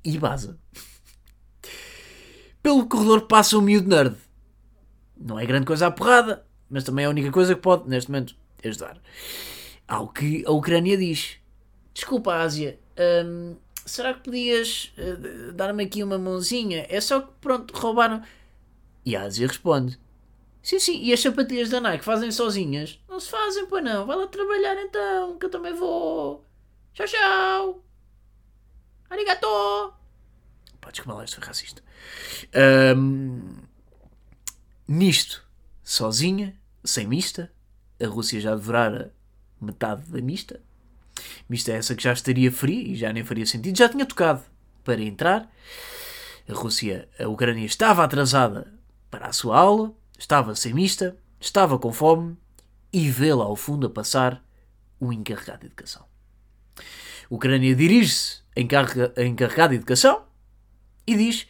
E 0.04 0.18
baza. 0.18 0.58
Pelo 2.62 2.86
corredor 2.86 3.22
passa 3.22 3.58
o 3.58 3.62
miúdo 3.62 3.88
nerd. 3.88 4.16
Não 5.16 5.38
é 5.38 5.46
grande 5.46 5.66
coisa 5.66 5.86
à 5.86 5.90
porrada, 5.90 6.46
mas 6.68 6.84
também 6.84 7.04
é 7.04 7.06
a 7.06 7.10
única 7.10 7.30
coisa 7.30 7.54
que 7.54 7.60
pode, 7.60 7.88
neste 7.88 8.10
momento, 8.10 8.36
ajudar. 8.62 9.00
Ao 9.86 10.08
que 10.08 10.44
a 10.46 10.50
Ucrânia 10.50 10.96
diz: 10.96 11.36
Desculpa, 11.92 12.34
Ásia, 12.34 12.78
hum, 13.24 13.56
será 13.84 14.14
que 14.14 14.20
podias 14.20 14.92
uh, 14.98 15.52
dar-me 15.52 15.84
aqui 15.84 16.02
uma 16.02 16.18
mãozinha? 16.18 16.86
É 16.88 17.00
só 17.00 17.20
que, 17.20 17.32
pronto, 17.40 17.76
roubaram. 17.76 18.22
E 19.04 19.14
a 19.14 19.22
Ásia 19.22 19.46
responde: 19.46 19.98
Sim, 20.62 20.78
sim, 20.78 21.02
e 21.02 21.12
as 21.12 21.20
sapatilhas 21.20 21.68
da 21.68 21.80
Nike 21.80 22.04
fazem 22.04 22.30
sozinhas? 22.32 22.98
Não 23.08 23.20
se 23.20 23.30
fazem, 23.30 23.66
pois 23.66 23.84
não. 23.84 24.06
Vai 24.06 24.16
lá 24.16 24.26
trabalhar 24.26 24.80
então, 24.82 25.38
que 25.38 25.46
eu 25.46 25.50
também 25.50 25.74
vou. 25.74 26.44
Tchau, 26.94 27.06
tchau. 27.06 27.84
Arigato. 29.10 29.94
Pá, 30.80 30.90
desculpa 30.90 31.20
lá, 31.20 31.26
foi 31.26 31.44
racista. 31.44 31.82
Hum, 32.96 33.58
nisto, 34.88 35.46
sozinha, 35.82 36.58
sem 36.82 37.06
mista, 37.06 37.52
a 38.02 38.06
Rússia 38.06 38.40
já 38.40 38.54
devorara 38.54 39.14
metade 39.60 40.02
da 40.10 40.20
mista. 40.20 40.60
Mista 41.48 41.72
é 41.72 41.76
essa 41.76 41.94
que 41.94 42.02
já 42.02 42.12
estaria 42.12 42.50
fria 42.50 42.92
e 42.92 42.94
já 42.94 43.12
nem 43.12 43.24
faria 43.24 43.46
sentido. 43.46 43.76
Já 43.76 43.88
tinha 43.88 44.06
tocado 44.06 44.42
para 44.82 45.02
entrar. 45.02 45.50
A 46.48 46.52
Rússia, 46.52 47.08
a 47.18 47.26
Ucrânia 47.28 47.64
estava 47.64 48.04
atrasada 48.04 48.72
para 49.10 49.28
a 49.28 49.32
sua 49.32 49.58
aula, 49.58 49.94
estava 50.18 50.54
sem 50.54 50.74
mista, 50.74 51.16
estava 51.40 51.78
com 51.78 51.92
fome 51.92 52.36
e 52.92 53.10
vê 53.10 53.32
lá 53.32 53.44
ao 53.44 53.56
fundo 53.56 53.86
a 53.86 53.90
passar 53.90 54.44
o 55.00 55.12
encarregado 55.12 55.60
de 55.60 55.66
educação. 55.66 56.04
A 56.78 57.34
Ucrânia 57.34 57.74
dirige-se 57.74 58.42
a 58.56 58.60
encarregado 59.22 59.70
de 59.70 59.76
educação 59.76 60.24
e 61.06 61.16
diz: 61.16 61.46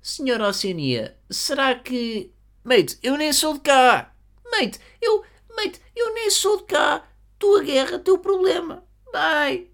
Senhora 0.00 0.48
Oceania, 0.48 1.16
será 1.28 1.74
que. 1.74 2.32
Mate, 2.64 2.98
eu 3.02 3.16
nem 3.16 3.32
sou 3.32 3.54
de 3.54 3.60
cá! 3.60 4.14
Mate, 4.50 4.78
eu. 5.00 5.24
Mate, 5.56 5.80
eu 5.94 6.14
nem 6.14 6.30
sou 6.30 6.58
de 6.58 6.64
cá! 6.64 7.06
Tua 7.38 7.62
guerra, 7.62 7.98
teu 7.98 8.18
problema! 8.18 8.84
Bye! 9.12 9.70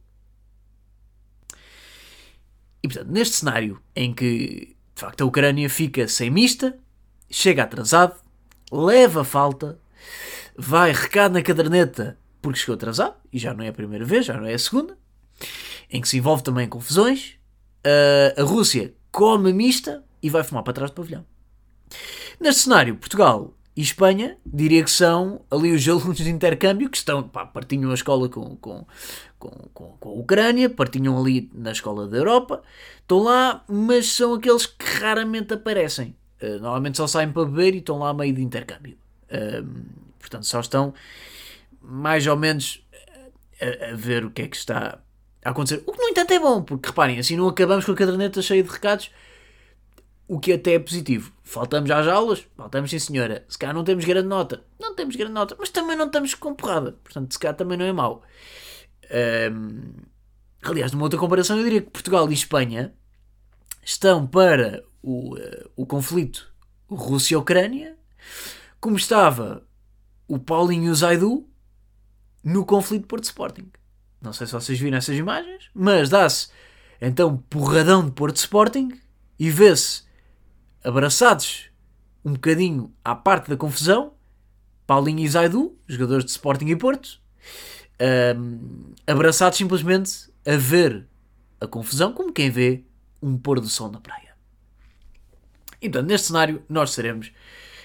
E 2.83 2.89
portanto, 2.89 3.09
neste 3.11 3.37
cenário 3.37 3.81
em 3.97 4.13
que 4.13 4.77
de 4.95 5.01
facto 5.01 5.23
a 5.23 5.27
Ucrânia 5.27 5.69
fica 5.71 6.07
sem 6.07 6.31
mista, 6.31 6.79
chega 7.31 7.63
atrasado, 7.65 8.15
leva 8.71 9.25
falta, 9.25 9.81
vai 10.57 10.93
recado 10.93 11.33
na 11.33 11.43
caderneta 11.43 12.19
porque 12.41 12.59
chegou 12.59 12.75
atrasado, 12.75 13.17
e 13.33 13.39
já 13.39 13.55
não 13.55 13.65
é 13.65 13.69
a 13.69 13.73
primeira 13.73 14.05
vez, 14.05 14.27
já 14.27 14.37
não 14.37 14.45
é 14.45 14.53
a 14.53 14.59
segunda, 14.59 14.99
em 15.91 15.99
que 15.99 16.09
se 16.09 16.19
envolve 16.19 16.43
também 16.43 16.69
confusões, 16.69 17.39
a 18.37 18.43
Rússia 18.43 18.95
come 19.11 19.51
mista 19.51 20.05
e 20.23 20.29
vai 20.29 20.45
fumar 20.45 20.63
para 20.63 20.75
trás 20.75 20.91
do 20.91 20.95
pavilhão. 20.95 21.25
Neste 22.39 22.63
cenário, 22.63 22.97
Portugal 22.97 23.55
e 23.77 23.83
Espanha, 23.83 24.37
diria 24.47 24.85
que 24.85 24.91
são 24.91 25.41
ali 25.51 25.73
os 25.73 25.87
alunos 25.89 26.19
de 26.19 26.31
intercâmbio 26.31 26.89
que 26.89 26.97
estão, 26.97 27.23
pá, 27.23 27.45
partilham 27.45 27.91
a 27.91 27.95
escola 27.95 28.29
com, 28.29 28.55
com, 28.57 28.87
com, 29.39 29.51
com, 29.73 29.97
com 29.99 30.09
a 30.09 30.13
Ucrânia, 30.13 30.71
partilham 30.71 31.19
ali 31.19 31.51
na 31.53 31.73
escola 31.73 32.07
da 32.07 32.17
Europa, 32.17 32.63
estão 33.01 33.19
lá, 33.25 33.65
mas 33.69 34.13
são 34.13 34.35
aqueles 34.35 34.67
que 34.67 34.85
raramente 35.01 35.55
aparecem. 35.55 36.15
Uh, 36.41 36.61
normalmente 36.61 36.97
só 36.97 37.07
saem 37.07 37.33
para 37.33 37.45
beber 37.47 37.75
e 37.75 37.79
estão 37.79 37.99
lá 37.99 38.11
a 38.11 38.15
meio 38.15 38.33
de 38.33 38.43
intercâmbio. 38.43 38.97
Uh, 39.25 39.67
portanto, 40.21 40.47
só 40.47 40.61
estão 40.61 40.95
mais 41.83 42.27
ou 42.29 42.37
menos 42.37 42.81
a, 43.61 43.91
a, 43.91 43.97
ver 43.97 44.25
o 44.25 44.31
que 44.31 44.43
é 44.43 44.49
que 44.49 44.57
está 44.57 45.01
a 45.45 45.51
acontecer. 45.51 45.83
O 45.85 45.93
que, 45.93 45.99
no 45.99 46.09
entanto, 46.09 46.33
é 46.33 46.39
bom, 46.39 46.63
porque 46.63 46.89
reparem, 46.89 47.19
assim 47.19 47.37
não 47.37 47.49
acabamos 47.49 47.85
com 47.85 47.91
a 47.91 47.97
caderneta 47.97 48.41
cheia 48.41 48.63
de 48.63 48.71
recados 48.71 49.11
o 50.29 50.39
que 50.39 50.53
até 50.53 50.75
é 50.75 50.79
positivo. 50.79 51.34
Faltamos 51.45 51.91
às 51.91 52.09
aulas? 52.09 52.47
Faltamos 52.57 52.91
sim 52.91 52.99
senhora. 52.99 53.45
Se 53.47 53.59
calhar 53.59 53.75
não 53.75 53.85
temos 53.85 54.07
grande 54.07 54.27
nota. 54.27 54.65
Não 54.81 54.95
temos 54.95 55.15
grande 55.15 55.35
nota, 55.35 55.55
mas 55.61 55.69
também 55.69 55.95
não 55.95 56.07
estamos 56.07 56.35
com 56.35 56.55
porrada. 56.55 56.93
Portanto, 57.05 57.31
se 57.31 57.39
calhar 57.39 57.55
também 57.55 57.77
não 57.77 57.85
é 57.85 57.93
mau. 57.93 58.23
Um, 59.53 59.93
aliás, 60.63 60.91
numa 60.91 61.05
outra 61.05 61.21
comparação, 61.21 61.59
eu 61.59 61.65
diria 61.65 61.83
que 61.83 61.91
Portugal 61.91 62.29
e 62.31 62.35
Espanha 62.35 62.95
estão 63.85 64.27
para 64.27 64.83
o, 65.03 65.37
uh, 65.37 65.71
o 65.77 65.85
conflito 65.85 66.51
Rússia-Ucrânia 66.89 67.95
como 68.81 68.97
estava 68.97 69.63
o 70.27 70.39
Paulinho 70.39 70.95
Zaidu 70.95 71.47
no 72.43 72.65
conflito 72.65 73.07
Porto 73.07 73.25
Sporting. 73.25 73.71
Não 74.21 74.33
sei 74.33 74.47
se 74.47 74.55
vocês 74.55 74.81
viram 74.81 74.97
essas 74.97 75.17
imagens, 75.17 75.71
mas 75.75 76.09
dá-se 76.09 76.49
então 77.01 77.37
porradão 77.51 78.05
de 78.05 78.13
Porto 78.13 78.37
Sporting 78.37 78.99
e 79.39 79.51
vê-se 79.51 80.04
abraçados 80.85 81.71
um 82.25 82.35
bocadinho 82.35 82.95
à 83.03 83.15
parte 83.15 83.49
da 83.49 83.57
confusão, 83.57 84.13
Paulinho 84.87 85.21
e 85.21 85.29
Zaidu, 85.29 85.77
jogadores 85.89 86.25
de 86.25 86.31
Sporting 86.31 86.67
e 86.67 86.77
Porto, 86.77 87.19
um, 88.37 88.93
abraçados 89.07 89.57
simplesmente 89.57 90.31
a 90.47 90.57
ver 90.57 91.07
a 91.61 91.67
confusão 91.67 92.13
como 92.13 92.33
quem 92.33 92.51
vê 92.51 92.85
um 93.23 93.39
pôr 93.39 93.61
do 93.61 93.69
sol 93.69 93.91
na 93.91 94.01
praia. 94.01 94.35
Então, 95.81 96.03
neste 96.03 96.29
cenário, 96.29 96.63
nós 96.69 96.91
seremos 96.91 97.33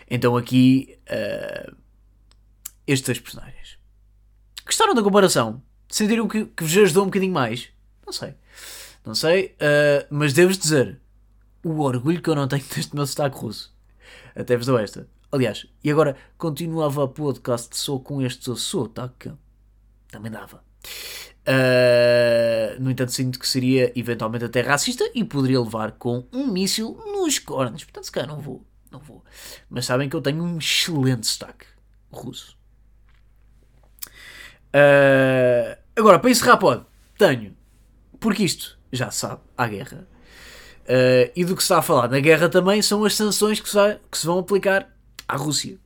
então 0.09 0.35
aqui 0.35 0.97
uh, 1.09 1.75
estes 2.87 3.05
dois 3.05 3.19
personagens. 3.19 3.77
Gostaram 4.65 4.93
da 4.93 5.03
comparação? 5.03 5.61
Sentiram 5.87 6.27
que, 6.27 6.45
que 6.45 6.63
vos 6.63 6.77
ajudou 6.77 7.03
um 7.03 7.07
bocadinho 7.07 7.33
mais? 7.33 7.69
Não 8.05 8.13
sei. 8.13 8.35
Não 9.05 9.15
sei, 9.15 9.55
uh, 9.55 10.05
mas 10.09 10.33
devo 10.33 10.53
dizer, 10.53 10.99
o 11.63 11.81
orgulho 11.81 12.21
que 12.21 12.29
eu 12.29 12.35
não 12.35 12.47
tenho 12.47 12.63
deste 12.75 12.95
meu 12.95 13.05
sotaque 13.05 13.37
russo. 13.37 13.75
Até 14.35 14.55
vos 14.55 14.65
dou 14.65 14.79
esta. 14.79 15.07
Aliás, 15.31 15.67
e 15.83 15.91
agora 15.91 16.15
continuava 16.37 17.03
a 17.03 17.07
podcast 17.07 17.77
só 17.77 17.99
com 17.99 18.21
este 18.21 18.55
sotaque. 18.55 19.31
Também 20.07 20.31
dava. 20.31 20.63
Uh, 21.47 22.79
no 22.79 22.91
entanto, 22.91 23.11
sinto 23.11 23.39
que 23.39 23.47
seria 23.47 23.91
eventualmente 23.95 24.45
até 24.45 24.61
racista 24.61 25.09
e 25.13 25.23
poderia 25.23 25.59
levar 25.59 25.93
com 25.93 26.25
um 26.33 26.47
míssil 26.47 26.99
nos 27.07 27.39
cornos. 27.39 27.83
Portanto, 27.83 28.05
se 28.05 28.11
calhar 28.11 28.29
não 28.29 28.39
vou. 28.39 28.65
Não 28.91 28.99
vou. 28.99 29.23
Mas 29.69 29.85
sabem 29.85 30.09
que 30.09 30.15
eu 30.15 30.21
tenho 30.21 30.43
um 30.43 30.57
excelente 30.57 31.27
sotaque 31.27 31.65
russo. 32.11 32.57
Uh, 34.69 35.77
agora, 35.95 36.19
para 36.19 36.29
encerrar, 36.29 36.57
pode. 36.57 36.85
Tenho. 37.17 37.55
Porque 38.19 38.43
isto, 38.43 38.77
já 38.91 39.11
sabe, 39.11 39.41
há 39.57 39.67
guerra. 39.67 40.07
Uh, 40.89 41.29
e 41.35 41.45
do 41.45 41.55
que 41.55 41.61
se 41.61 41.65
está 41.65 41.77
a 41.77 41.81
falar 41.83 42.07
na 42.09 42.19
guerra 42.19 42.49
também 42.49 42.81
são 42.81 43.05
as 43.05 43.15
sanções 43.15 43.59
que 43.59 43.69
se, 43.69 43.77
que 44.09 44.17
se 44.17 44.25
vão 44.25 44.39
aplicar 44.39 44.91
à 45.27 45.35
Rússia. 45.35 45.77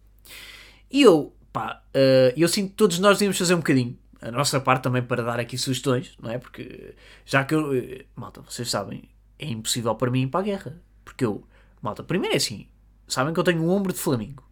E 0.89 1.01
eu, 1.01 1.35
pá, 1.51 1.83
uh, 1.93 2.33
eu 2.37 2.47
sinto 2.47 2.69
que 2.69 2.75
todos 2.77 2.99
nós 2.99 3.17
devíamos 3.17 3.37
fazer 3.37 3.53
um 3.53 3.57
bocadinho. 3.57 3.97
A 4.21 4.31
nossa 4.31 4.61
parte 4.61 4.83
também 4.83 5.03
para 5.03 5.21
dar 5.21 5.41
aqui 5.41 5.57
sugestões, 5.57 6.15
não 6.21 6.31
é? 6.31 6.37
Porque 6.37 6.95
já 7.25 7.43
que 7.43 7.53
eu. 7.53 7.71
Uh, 7.71 8.05
malta, 8.15 8.39
vocês 8.41 8.69
sabem, 8.69 9.09
é 9.37 9.47
impossível 9.47 9.93
para 9.95 10.09
mim 10.09 10.21
ir 10.21 10.27
para 10.27 10.39
a 10.39 10.43
guerra. 10.43 10.81
Porque 11.03 11.25
eu. 11.25 11.45
Malta, 11.81 12.01
primeiro 12.01 12.33
é 12.33 12.37
assim. 12.37 12.67
Sabem 13.05 13.33
que 13.33 13.39
eu 13.41 13.43
tenho 13.43 13.61
um 13.61 13.69
ombro 13.69 13.91
de 13.91 13.99
flamingo. 13.99 14.47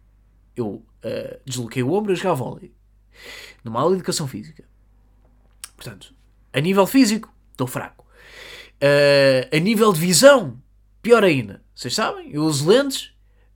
Eu 0.54 0.66
uh, 0.66 1.40
desloquei 1.46 1.82
o 1.82 1.92
ombro 1.92 2.12
a 2.12 2.14
jogar 2.14 2.34
vôlei. 2.34 2.74
Numa 3.64 3.80
aula 3.80 3.94
de 3.94 4.00
educação 4.00 4.28
física. 4.28 4.64
Portanto, 5.74 6.14
a 6.52 6.60
nível 6.60 6.86
físico, 6.86 7.32
estou 7.52 7.66
fraco. 7.66 8.01
Uh, 8.82 9.56
a 9.56 9.60
nível 9.60 9.92
de 9.92 10.00
visão, 10.00 10.60
pior 11.00 11.22
ainda. 11.22 11.62
Vocês 11.72 11.94
sabem? 11.94 12.32
Eu 12.32 12.42
uso 12.42 12.68
lentes. 12.68 13.12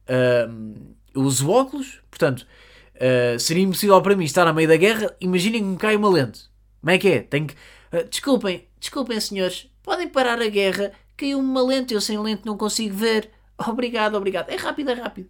Uh, 0.08 0.94
eu 1.12 1.22
uso 1.22 1.50
óculos, 1.50 2.00
portanto, 2.08 2.46
uh, 2.94 3.40
seria 3.40 3.64
impossível 3.64 4.00
para 4.00 4.14
mim 4.14 4.24
estar 4.24 4.46
a 4.46 4.52
meio 4.52 4.68
da 4.68 4.76
guerra. 4.76 5.16
Imaginem 5.20 5.62
que 5.62 5.68
me 5.68 5.76
cai 5.76 5.96
uma 5.96 6.08
lente. 6.08 6.48
Como 6.80 6.90
é 6.90 6.98
que 6.98 7.08
é? 7.08 7.20
Tenho 7.22 7.48
que. 7.48 7.54
Uh, 7.54 8.08
desculpem, 8.08 8.68
desculpem, 8.78 9.20
senhores, 9.20 9.68
podem 9.82 10.08
parar 10.08 10.40
a 10.40 10.48
guerra. 10.48 10.92
Caiu-me 11.16 11.48
uma 11.48 11.62
lente, 11.62 11.92
eu 11.92 12.00
sem 12.00 12.18
lente 12.18 12.46
não 12.46 12.56
consigo 12.56 12.94
ver. 12.94 13.30
Obrigado, 13.58 14.14
obrigado. 14.14 14.50
É 14.50 14.56
rápido, 14.56 14.90
é 14.90 14.94
rápido. 14.94 15.28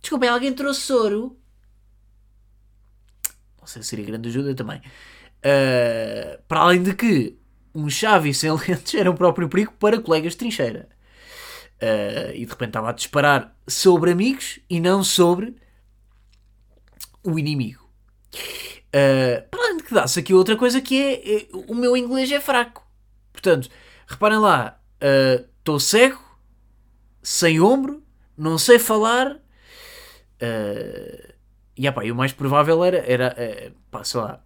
Desculpem, 0.00 0.28
alguém 0.28 0.52
trouxe 0.52 0.80
soro? 0.80 1.38
Não 3.60 3.66
sei 3.66 3.82
se 3.82 3.88
seria 3.90 4.04
grande 4.06 4.28
ajuda 4.28 4.54
também. 4.54 4.78
Uh, 4.78 6.42
para 6.48 6.60
além 6.60 6.82
de 6.82 6.94
que 6.94 7.36
um 7.74 7.90
chave 7.90 8.32
sem 8.32 8.52
lentes 8.52 8.94
era 8.94 9.10
o 9.10 9.14
próprio 9.14 9.48
perigo 9.48 9.72
para 9.78 10.00
colegas 10.00 10.32
de 10.32 10.38
trincheira. 10.38 10.88
Uh, 11.82 12.30
e 12.34 12.44
de 12.44 12.50
repente 12.50 12.68
estava 12.68 12.90
a 12.90 12.92
disparar 12.92 13.56
sobre 13.66 14.12
amigos 14.12 14.60
e 14.70 14.80
não 14.80 15.02
sobre 15.02 15.56
o 17.22 17.38
inimigo. 17.38 17.82
Uh, 18.94 19.42
para 19.50 19.60
além 19.60 19.78
de 19.78 19.82
que 19.82 19.94
dá-se 19.94 20.20
aqui 20.20 20.32
outra 20.32 20.56
coisa 20.56 20.80
que 20.80 21.02
é, 21.02 21.36
é, 21.36 21.48
o 21.52 21.74
meu 21.74 21.96
inglês 21.96 22.30
é 22.30 22.40
fraco. 22.40 22.86
Portanto, 23.32 23.68
reparem 24.06 24.38
lá, 24.38 24.80
estou 25.58 25.76
uh, 25.76 25.80
cego, 25.80 26.22
sem 27.22 27.60
ombro, 27.60 28.02
não 28.36 28.56
sei 28.56 28.78
falar. 28.78 29.32
Uh, 30.40 31.34
e, 31.76 31.88
opa, 31.88 32.04
e 32.04 32.12
o 32.12 32.14
mais 32.14 32.32
provável 32.32 32.84
era, 32.84 32.98
era 32.98 33.34
uh, 33.36 33.74
pá, 33.90 34.04
sei 34.04 34.20
lá, 34.20 34.44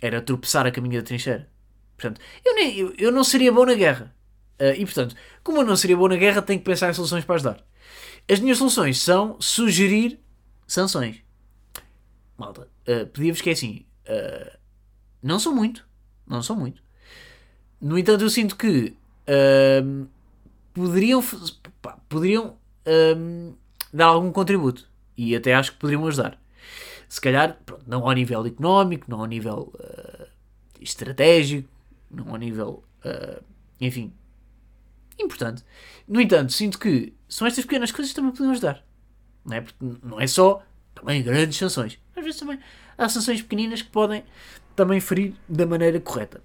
era 0.00 0.22
tropeçar 0.22 0.66
a 0.66 0.70
caminho 0.70 1.00
da 1.00 1.06
trincheira. 1.06 1.50
Portanto, 1.96 2.20
eu, 2.44 2.54
nem, 2.54 2.76
eu, 2.76 2.94
eu 2.98 3.12
não 3.12 3.24
seria 3.24 3.52
bom 3.52 3.64
na 3.64 3.74
guerra. 3.74 4.14
Uh, 4.60 4.72
e 4.76 4.84
portanto, 4.84 5.14
como 5.42 5.58
eu 5.58 5.64
não 5.64 5.76
seria 5.76 5.96
bom 5.96 6.08
na 6.08 6.16
guerra, 6.16 6.42
tenho 6.42 6.58
que 6.58 6.64
pensar 6.64 6.90
em 6.90 6.94
soluções 6.94 7.24
para 7.24 7.34
ajudar. 7.36 7.64
As 8.28 8.40
minhas 8.40 8.58
soluções 8.58 9.00
são 9.00 9.36
sugerir 9.40 10.18
sanções. 10.66 11.22
Malta, 12.36 12.68
uh, 12.88 13.06
pedia-vos 13.06 13.40
que 13.40 13.50
é 13.50 13.52
assim. 13.52 13.86
Uh, 14.08 14.58
não 15.22 15.38
são 15.38 15.54
muito. 15.54 15.86
Não 16.26 16.42
são 16.42 16.56
muito. 16.56 16.82
No 17.80 17.98
entanto, 17.98 18.24
eu 18.24 18.30
sinto 18.30 18.56
que 18.56 18.96
uh, 19.28 20.08
poderiam, 20.74 21.22
pá, 21.80 21.98
poderiam 22.08 22.56
dar 23.92 24.06
algum 24.06 24.30
contributo. 24.30 24.88
E 25.16 25.34
até 25.34 25.54
acho 25.54 25.72
que 25.72 25.78
poderiam 25.78 26.06
ajudar. 26.06 26.38
Se 27.08 27.20
calhar, 27.20 27.58
pronto, 27.64 27.84
não 27.86 28.06
ao 28.06 28.12
nível 28.12 28.44
económico, 28.46 29.06
não 29.08 29.20
ao 29.20 29.26
nível 29.26 29.72
estratégico, 30.80 31.68
não 32.16 32.30
ao 32.30 32.36
nível. 32.36 32.82
enfim, 33.80 34.12
importante. 35.18 35.62
No 36.06 36.20
entanto, 36.20 36.52
sinto 36.52 36.78
que 36.78 37.14
são 37.28 37.46
estas 37.46 37.64
pequenas 37.64 37.90
coisas 37.92 38.12
que 38.12 38.16
também 38.16 38.32
podem 38.32 38.50
ajudar. 38.52 38.84
Não 39.44 39.56
é? 39.56 39.60
Porque 39.60 39.76
não 40.02 40.20
é 40.20 40.26
só 40.26 40.62
também 40.94 41.22
grandes 41.22 41.56
sanções. 41.56 41.98
Às 42.16 42.24
vezes 42.24 42.40
também 42.40 42.58
há 42.96 43.08
sanções 43.08 43.42
pequeninas 43.42 43.82
que 43.82 43.90
podem 43.90 44.24
também 44.74 45.00
ferir 45.00 45.34
da 45.48 45.66
maneira 45.66 46.00
correta. 46.00 46.42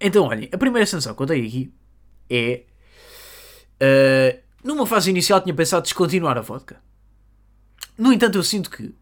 Então, 0.00 0.24
olhem, 0.24 0.48
a 0.52 0.58
primeira 0.58 0.86
sanção 0.86 1.14
que 1.14 1.22
eu 1.22 1.26
tenho 1.26 1.46
aqui 1.46 1.72
é. 2.28 2.64
Uh, 3.82 4.40
numa 4.62 4.86
fase 4.86 5.10
inicial 5.10 5.40
tinha 5.40 5.54
pensado 5.54 5.82
descontinuar 5.82 6.36
a 6.36 6.40
vodka. 6.40 6.80
No 7.96 8.12
entanto, 8.12 8.36
eu 8.36 8.42
sinto 8.42 8.70
que 8.70 8.94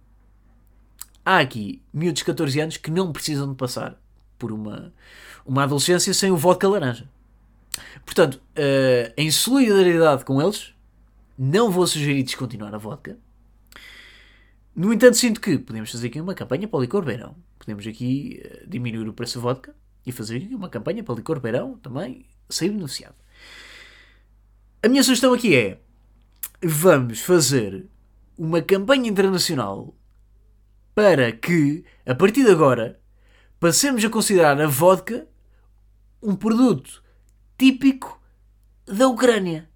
há 1.25 1.39
aqui 1.39 1.83
miúdos 1.93 2.21
de 2.21 2.25
14 2.25 2.61
anos 2.61 2.77
que 2.77 2.91
não 2.91 3.13
precisam 3.13 3.49
de 3.49 3.57
passar 3.57 4.01
por 4.39 4.53
uma, 4.53 4.93
uma 5.45 5.65
adolescência 5.65 6.15
sem 6.15 6.31
o 6.31 6.37
vodka 6.37 6.69
laranja. 6.69 7.09
Portanto, 8.05 8.35
uh, 8.37 9.13
em 9.17 9.31
solidariedade 9.31 10.25
com 10.25 10.41
eles, 10.41 10.75
não 11.37 11.71
vou 11.71 11.87
sugerir 11.87 12.23
descontinuar 12.23 12.75
a 12.75 12.79
vodka. 12.79 13.19
No 14.75 14.93
entanto, 14.93 15.17
sinto 15.17 15.41
que 15.41 15.59
podemos 15.59 15.91
fazer 15.91 16.07
aqui 16.07 16.21
uma 16.21 16.35
campanha 16.35 16.69
para 16.69 16.79
o 16.79 16.83
licor 16.83 17.05
beirão. 17.05 17.37
Podemos 17.59 17.87
aqui 17.87 18.43
uh, 18.45 18.69
diminuir 18.69 19.09
o 19.09 19.13
preço 19.13 19.39
da 19.39 19.43
vodka 19.43 19.75
e 20.07 20.13
fazer 20.13 20.37
aqui 20.37 20.55
uma 20.55 20.69
campanha 20.69 21.03
para 21.03 21.13
o 21.13 21.17
licor 21.17 21.41
beirão 21.41 21.77
também 21.79 22.25
sair 22.49 22.71
beneficiado. 22.71 23.15
A 24.83 24.89
minha 24.89 25.03
sugestão 25.03 25.33
aqui 25.33 25.55
é: 25.55 25.79
vamos 26.63 27.21
fazer 27.21 27.87
uma 28.37 28.63
campanha 28.63 29.09
internacional 29.09 29.95
para 30.95 31.31
que, 31.33 31.85
a 32.07 32.15
partir 32.15 32.45
de 32.45 32.51
agora, 32.51 32.98
passemos 33.61 34.05
a 34.05 34.11
considerar 34.11 34.61
a 34.61 34.67
vodka 34.67 35.27
um 36.23 36.35
produto 36.35 37.03
típico 37.57 38.21
da 38.87 39.09
Ucrânia. 39.09 39.69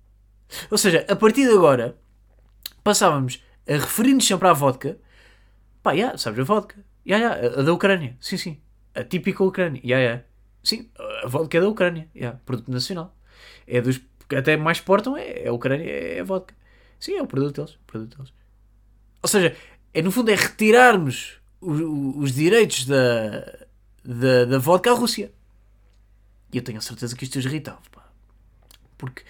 Ou 0.71 0.79
seja, 0.79 1.05
a 1.09 1.17
partir 1.17 1.47
de 1.47 1.53
agora, 1.53 1.99
passávamos 2.83 3.43
a 3.67 3.73
referir-nos 3.73 4.27
sempre 4.27 4.49
à 4.49 4.53
vodka. 4.53 4.99
Pá, 5.83 5.93
yeah, 5.93 6.17
sabes 6.17 6.41
a 6.41 6.45
vodka? 6.45 6.85
Yeah, 7.07 7.37
yeah, 7.37 7.61
a 7.61 7.63
da 7.63 7.73
Ucrânia. 7.73 8.17
Sim, 8.21 8.37
sim. 8.37 8.61
A 8.95 9.03
típica 9.03 9.43
Ucrânia. 9.43 9.81
Yeah, 9.85 10.03
yeah. 10.05 10.25
Sim, 10.63 10.91
a 11.25 11.27
vodka 11.27 11.59
é 11.59 11.61
da 11.61 11.69
Ucrânia. 11.69 12.09
Yeah, 12.15 12.39
produto 12.45 12.71
nacional. 12.71 13.17
É 13.67 13.81
dos 13.81 14.01
até 14.37 14.57
mais 14.57 14.79
exportam, 14.79 15.17
é, 15.17 15.43
é 15.43 15.49
a 15.49 15.53
Ucrânia, 15.53 15.85
é 15.85 16.21
a 16.21 16.25
vodka. 16.25 16.55
Sim, 16.99 17.17
é 17.17 17.23
o 17.23 17.27
produto 17.27 17.57
deles. 17.57 17.75
O 17.75 17.85
produto 17.87 18.17
deles. 18.17 18.33
Ou 19.23 19.29
seja, 19.29 19.57
é, 19.93 20.03
no 20.03 20.11
fundo 20.11 20.31
é 20.31 20.35
retirarmos 20.35 21.41
os, 21.61 21.81
os 22.17 22.33
direitos 22.33 22.87
da, 22.87 23.67
da, 24.05 24.45
da 24.45 24.59
vodka 24.59 24.91
à 24.91 24.95
Rússia. 24.95 25.33
E 26.53 26.57
eu 26.59 26.63
tenho 26.63 26.79
a 26.79 26.83
certeza 26.83 27.17
que 27.17 27.25
isto 27.25 27.39
os 27.39 27.45
irritava, 27.45 27.81
pá. 27.91 28.11
Porque 28.99 29.23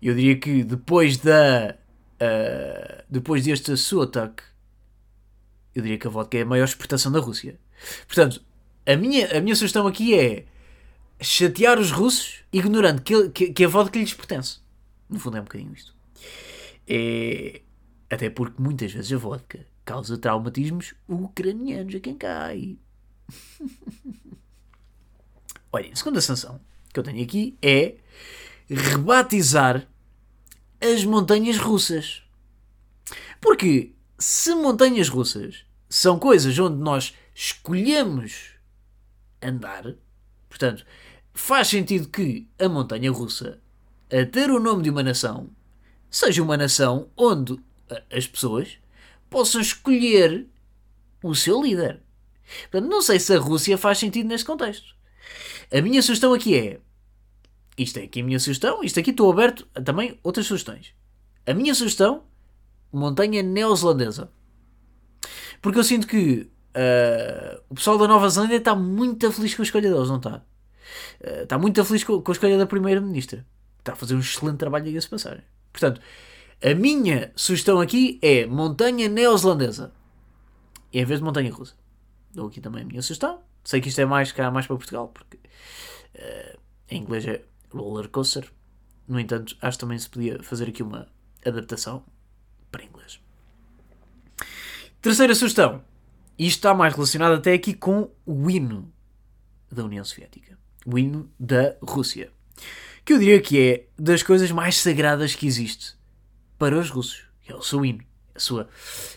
eu 0.00 0.14
diria 0.14 0.38
que 0.38 0.62
depois 0.64 1.18
da. 1.18 1.76
Uh, 2.20 3.04
depois 3.08 3.44
deste 3.44 3.76
seu 3.76 4.02
ataque, 4.02 4.42
eu 5.74 5.82
diria 5.82 5.98
que 5.98 6.06
a 6.06 6.10
vodka 6.10 6.38
é 6.38 6.42
a 6.42 6.46
maior 6.46 6.64
exportação 6.64 7.12
da 7.12 7.20
Rússia. 7.20 7.58
Portanto, 8.06 8.42
a 8.86 8.96
minha, 8.96 9.36
a 9.36 9.40
minha 9.40 9.54
sugestão 9.54 9.86
aqui 9.86 10.18
é 10.18 10.44
chatear 11.20 11.78
os 11.78 11.90
russos 11.90 12.44
ignorando 12.52 13.02
que, 13.02 13.28
que, 13.30 13.52
que 13.52 13.64
a 13.64 13.68
vodka 13.68 13.98
lhes 13.98 14.14
pertence. 14.14 14.60
No 15.08 15.18
fundo 15.18 15.36
é 15.36 15.40
um 15.40 15.44
bocadinho 15.44 15.72
isto. 15.72 15.94
É, 16.86 17.60
até 18.10 18.30
porque 18.30 18.60
muitas 18.60 18.92
vezes 18.92 19.12
a 19.12 19.16
vodka 19.16 19.66
causa 19.84 20.18
traumatismos 20.18 20.94
ucranianos 21.08 21.94
a 21.94 22.00
quem 22.00 22.16
cai. 22.16 22.78
Olha, 25.72 25.92
a 25.92 25.96
segunda 25.96 26.20
sanção 26.20 26.60
que 26.92 26.98
eu 26.98 27.04
tenho 27.04 27.22
aqui 27.22 27.56
é 27.60 27.96
rebatizar 28.68 29.86
as 30.80 31.04
montanhas 31.04 31.58
russas. 31.58 32.22
Porque 33.40 33.92
se 34.18 34.54
montanhas 34.54 35.08
russas 35.08 35.64
são 35.88 36.18
coisas 36.18 36.58
onde 36.58 36.76
nós 36.76 37.14
escolhemos 37.34 38.54
andar, 39.40 39.94
portanto, 40.48 40.84
faz 41.32 41.68
sentido 41.68 42.08
que 42.08 42.48
a 42.58 42.68
montanha 42.68 43.10
russa, 43.10 43.60
a 44.10 44.26
ter 44.26 44.50
o 44.50 44.58
nome 44.58 44.82
de 44.82 44.90
uma 44.90 45.02
nação, 45.02 45.48
seja 46.10 46.42
uma 46.42 46.56
nação 46.56 47.08
onde 47.16 47.58
as 48.10 48.26
pessoas 48.26 48.78
possam 49.30 49.60
escolher 49.60 50.46
o 51.22 51.34
seu 51.34 51.62
líder. 51.62 52.02
Portanto, 52.70 52.90
não 52.90 53.02
sei 53.02 53.18
se 53.18 53.34
a 53.34 53.38
Rússia 53.38 53.76
faz 53.78 53.98
sentido 53.98 54.28
neste 54.28 54.46
contexto. 54.46 54.94
A 55.72 55.80
minha 55.80 56.02
sugestão 56.02 56.32
aqui 56.32 56.56
é. 56.56 56.80
Isto 57.76 57.98
é 57.98 58.04
aqui 58.04 58.20
a 58.20 58.24
minha 58.24 58.40
sugestão, 58.40 58.82
isto 58.82 58.98
aqui 58.98 59.10
estou 59.10 59.30
aberto 59.30 59.66
a 59.74 59.80
também 59.80 60.18
outras 60.22 60.46
sugestões. 60.46 60.94
A 61.46 61.54
minha 61.54 61.74
sugestão, 61.74 62.24
montanha 62.92 63.42
neozelandesa. 63.42 64.30
Porque 65.62 65.78
eu 65.78 65.84
sinto 65.84 66.06
que 66.06 66.50
uh, 66.74 67.62
o 67.68 67.74
pessoal 67.74 67.98
da 67.98 68.08
Nova 68.08 68.28
Zelândia 68.28 68.56
está 68.56 68.74
muito 68.74 69.30
feliz 69.30 69.54
com 69.54 69.62
a 69.62 69.64
escolha 69.64 69.90
deles, 69.90 70.08
não 70.08 70.16
está? 70.16 70.42
Uh, 71.20 71.42
está 71.42 71.58
muito 71.58 71.84
feliz 71.84 72.02
com, 72.02 72.20
com 72.20 72.30
a 72.30 72.34
escolha 72.34 72.58
da 72.58 72.66
Primeira-Ministra. 72.66 73.46
Está 73.78 73.92
a 73.92 73.96
fazer 73.96 74.14
um 74.14 74.20
excelente 74.20 74.58
trabalho, 74.58 74.84
diga-se 74.84 75.08
passagem. 75.08 75.44
Portanto, 75.72 76.00
a 76.62 76.74
minha 76.74 77.32
sugestão 77.36 77.80
aqui 77.80 78.18
é 78.20 78.44
montanha 78.46 79.08
neozelandesa. 79.08 79.92
Em 80.92 81.04
vez 81.04 81.20
de 81.20 81.24
montanha 81.24 81.52
russa. 81.52 81.74
Dou 82.32 82.48
aqui 82.48 82.60
também 82.60 82.82
a 82.82 82.86
minha 82.86 83.02
sugestão. 83.02 83.42
Sei 83.64 83.80
que 83.80 83.88
isto 83.88 84.00
é 84.00 84.06
mais 84.06 84.32
cá 84.32 84.50
mais 84.50 84.66
para 84.66 84.76
Portugal, 84.76 85.08
porque 85.08 85.36
uh, 85.36 86.58
em 86.90 87.02
inglês 87.02 87.26
é 87.26 87.44
roller 87.70 88.08
coaster. 88.08 88.50
No 89.06 89.18
entanto, 89.18 89.56
acho 89.60 89.78
que 89.78 89.80
também 89.80 89.98
se 89.98 90.08
podia 90.08 90.42
fazer 90.42 90.68
aqui 90.68 90.82
uma 90.82 91.08
adaptação 91.44 92.04
para 92.70 92.84
inglês. 92.84 93.20
Terceira 95.00 95.34
sugestão. 95.34 95.82
Isto 96.38 96.58
está 96.58 96.74
mais 96.74 96.94
relacionado 96.94 97.34
até 97.34 97.52
aqui 97.52 97.74
com 97.74 98.10
o 98.24 98.50
hino 98.50 98.92
da 99.70 99.84
União 99.84 100.04
Soviética. 100.04 100.58
O 100.86 100.98
hino 100.98 101.30
da 101.38 101.76
Rússia. 101.82 102.30
Que 103.04 103.14
eu 103.14 103.18
diria 103.18 103.40
que 103.40 103.58
é 103.58 103.86
das 103.98 104.22
coisas 104.22 104.50
mais 104.50 104.76
sagradas 104.76 105.34
que 105.34 105.46
existe 105.46 105.96
para 106.58 106.78
os 106.78 106.90
russos. 106.90 107.24
É 107.46 107.54
o 107.54 107.62
seu 107.62 107.84
hino. 107.84 108.04
É 108.34 108.36
a 108.36 108.40
sua, 108.40 108.68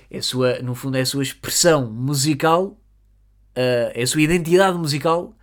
é 0.10 0.18
a 0.18 0.24
sua, 0.24 0.60
no 0.60 0.74
fundo, 0.74 0.98
é 0.98 1.02
a 1.02 1.06
sua 1.06 1.22
expressão 1.22 1.92
musical, 1.92 2.81
uh, 3.56 3.92
é 3.94 4.02
a 4.02 4.08
sua 4.08 4.22
identidade 4.22 4.78
musical 4.78 5.36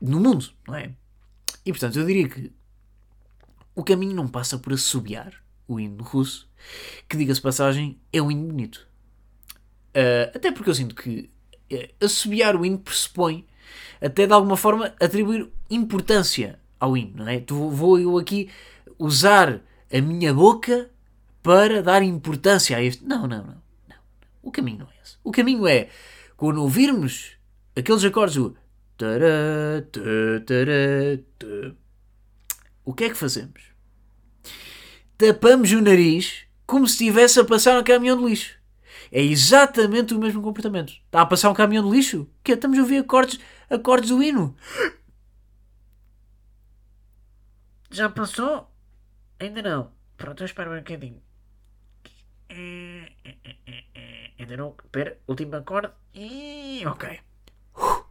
no 0.00 0.20
mundo, 0.20 0.50
não 0.66 0.74
é? 0.74 0.92
E 1.64 1.72
portanto, 1.72 1.98
eu 1.98 2.06
diria 2.06 2.28
que 2.28 2.52
o 3.74 3.84
caminho 3.84 4.14
não 4.14 4.28
passa 4.28 4.58
por 4.58 4.72
assobiar 4.72 5.32
o 5.68 5.78
hino 5.78 6.02
russo, 6.02 6.48
que, 7.08 7.16
diga-se 7.16 7.40
passagem, 7.40 7.98
é 8.12 8.20
um 8.20 8.30
hino 8.30 8.48
bonito. 8.48 8.86
Uh, 9.90 10.34
até 10.34 10.52
porque 10.52 10.70
eu 10.70 10.74
sinto 10.74 10.94
que 10.94 11.30
uh, 11.72 12.04
assobiar 12.04 12.56
o 12.56 12.64
hino 12.64 12.78
pressupõe, 12.78 13.46
até 14.00 14.26
de 14.26 14.32
alguma 14.32 14.56
forma, 14.56 14.94
atribuir 15.00 15.48
importância 15.70 16.58
ao 16.78 16.96
hino, 16.96 17.18
não 17.18 17.28
é? 17.28 17.40
Tu, 17.40 17.68
vou 17.70 17.98
eu 17.98 18.18
aqui 18.18 18.50
usar 18.98 19.60
a 19.92 20.00
minha 20.00 20.32
boca 20.32 20.90
para 21.42 21.82
dar 21.82 22.02
importância 22.02 22.76
a 22.76 22.82
este. 22.82 23.04
Não, 23.04 23.26
não, 23.26 23.44
não. 23.44 23.62
não. 23.88 23.96
O 24.42 24.50
caminho 24.50 24.80
não 24.80 24.86
é 24.86 25.02
esse. 25.02 25.16
O 25.22 25.30
caminho 25.30 25.66
é 25.66 25.88
quando 26.40 26.62
ouvirmos 26.62 27.32
aqueles 27.76 28.02
acordes 28.02 28.36
do. 28.36 28.56
O 32.82 32.94
que 32.94 33.04
é 33.04 33.10
que 33.10 33.14
fazemos? 33.14 33.60
Tapamos 35.18 35.70
o 35.70 35.82
nariz 35.82 36.46
como 36.66 36.86
se 36.86 36.94
estivesse 36.94 37.38
a 37.38 37.44
passar 37.44 37.78
um 37.78 37.84
caminhão 37.84 38.16
de 38.16 38.24
lixo. 38.24 38.58
É 39.12 39.22
exatamente 39.22 40.14
o 40.14 40.18
mesmo 40.18 40.40
comportamento. 40.40 40.94
Está 41.04 41.20
a 41.20 41.26
passar 41.26 41.50
um 41.50 41.54
caminhão 41.54 41.84
de 41.84 41.94
lixo? 41.94 42.26
Que 42.42 42.52
Estamos 42.52 42.78
a 42.78 42.80
ouvir 42.80 42.96
acordes, 42.96 43.38
acordes 43.68 44.08
do 44.08 44.22
hino. 44.22 44.56
Já 47.90 48.08
passou? 48.08 48.66
Ainda 49.38 49.60
não. 49.60 49.92
Pronto, 50.16 50.42
eu 50.42 50.46
espero 50.46 50.72
um 50.72 50.78
bocadinho. 50.78 51.20
Ainda 54.40 54.56
não. 54.56 54.74
Espera, 54.82 55.18
último 55.28 55.54
acorde. 55.56 55.92
E. 56.14 56.82
Ok. 56.86 57.20
Portanto, 57.74 58.06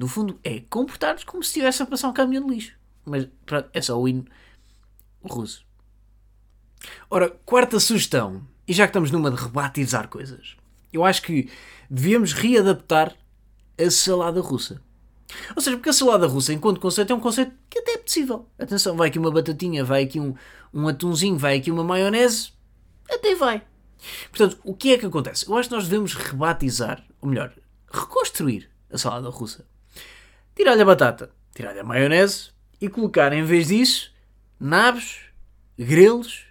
no 0.00 0.06
fundo, 0.06 0.38
é 0.44 0.60
comportar-nos 0.60 1.24
como 1.24 1.42
se 1.42 1.48
estivesse 1.48 1.82
a 1.82 1.86
passar 1.86 2.08
um 2.08 2.12
caminhão 2.12 2.46
de 2.46 2.54
lixo. 2.54 2.78
Mas, 3.04 3.26
pronto, 3.44 3.68
é 3.72 3.82
só 3.82 4.00
o 4.00 4.06
hino 4.06 4.24
russo. 5.22 5.66
Ora, 7.10 7.30
quarta 7.44 7.80
sugestão. 7.80 8.46
E 8.68 8.72
já 8.72 8.84
que 8.84 8.90
estamos 8.90 9.10
numa 9.10 9.30
de 9.30 9.42
rebatizar 9.42 10.08
coisas, 10.08 10.56
eu 10.92 11.04
acho 11.04 11.22
que 11.22 11.50
devíamos 11.90 12.32
readaptar 12.32 13.16
a 13.76 13.90
salada 13.90 14.40
russa. 14.40 14.80
Ou 15.56 15.62
seja, 15.62 15.76
porque 15.76 15.88
a 15.88 15.92
salada 15.92 16.28
russa, 16.28 16.52
enquanto 16.52 16.80
conceito, 16.80 17.12
é 17.12 17.16
um 17.16 17.20
conceito 17.20 17.52
que 17.68 17.80
até 17.80 17.94
é 17.94 17.98
possível. 17.98 18.48
Atenção, 18.56 18.96
vai 18.96 19.08
aqui 19.08 19.18
uma 19.18 19.32
batatinha, 19.32 19.84
vai 19.84 20.04
aqui 20.04 20.20
um, 20.20 20.34
um 20.72 20.86
atunzinho, 20.86 21.36
vai 21.36 21.56
aqui 21.56 21.70
uma 21.70 21.82
maionese, 21.82 22.52
até 23.10 23.34
vai. 23.34 23.62
Portanto, 24.30 24.58
o 24.64 24.74
que 24.74 24.92
é 24.92 24.98
que 24.98 25.06
acontece? 25.06 25.48
Eu 25.48 25.56
acho 25.56 25.68
que 25.68 25.74
nós 25.74 25.84
devemos 25.88 26.14
rebatizar, 26.14 27.04
ou 27.20 27.28
melhor, 27.28 27.52
reconstruir 27.90 28.68
a 28.90 28.98
salada 28.98 29.28
russa. 29.28 29.64
Tirar-lhe 30.54 30.82
a 30.82 30.84
batata, 30.84 31.30
tirar-lhe 31.54 31.80
a 31.80 31.84
maionese 31.84 32.50
e 32.80 32.88
colocar, 32.88 33.32
em 33.32 33.44
vez 33.44 33.68
disso, 33.68 34.12
nabos, 34.58 35.20
grelos, 35.78 36.46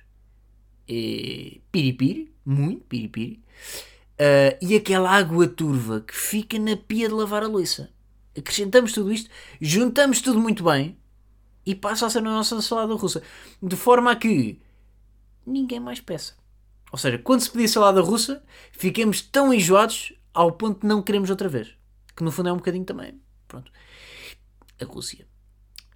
e 0.87 1.61
piripiri, 1.71 2.33
muito 2.45 2.83
piripiri, 2.85 3.43
uh, 4.13 4.57
e 4.61 4.75
aquela 4.75 5.11
água 5.11 5.47
turva 5.47 6.01
que 6.01 6.15
fica 6.15 6.57
na 6.57 6.75
pia 6.75 7.07
de 7.07 7.13
lavar 7.13 7.43
a 7.43 7.47
louça 7.47 7.89
acrescentamos 8.39 8.93
tudo 8.93 9.11
isto, 9.11 9.29
juntamos 9.61 10.21
tudo 10.21 10.39
muito 10.39 10.63
bem 10.63 10.97
e 11.65 11.75
passa 11.75 12.05
a 12.05 12.09
ser 12.09 12.19
a 12.19 12.21
nossa 12.21 12.61
salada 12.61 12.93
russa. 12.95 13.21
De 13.61 13.75
forma 13.75 14.11
a 14.11 14.15
que 14.15 14.59
ninguém 15.45 15.79
mais 15.79 15.99
peça. 15.99 16.33
Ou 16.91 16.97
seja, 16.97 17.17
quando 17.17 17.41
se 17.41 17.51
pedir 17.51 17.67
salada 17.67 18.01
russa, 18.01 18.43
ficamos 18.71 19.21
tão 19.21 19.53
enjoados 19.53 20.13
ao 20.33 20.51
ponto 20.51 20.81
de 20.81 20.87
não 20.87 21.01
queremos 21.01 21.29
outra 21.29 21.47
vez. 21.47 21.75
Que 22.15 22.23
no 22.23 22.31
fundo 22.31 22.49
é 22.49 22.53
um 22.53 22.57
bocadinho 22.57 22.85
também. 22.85 23.19
Pronto. 23.47 23.71
A 24.81 24.85
Rússia. 24.85 25.27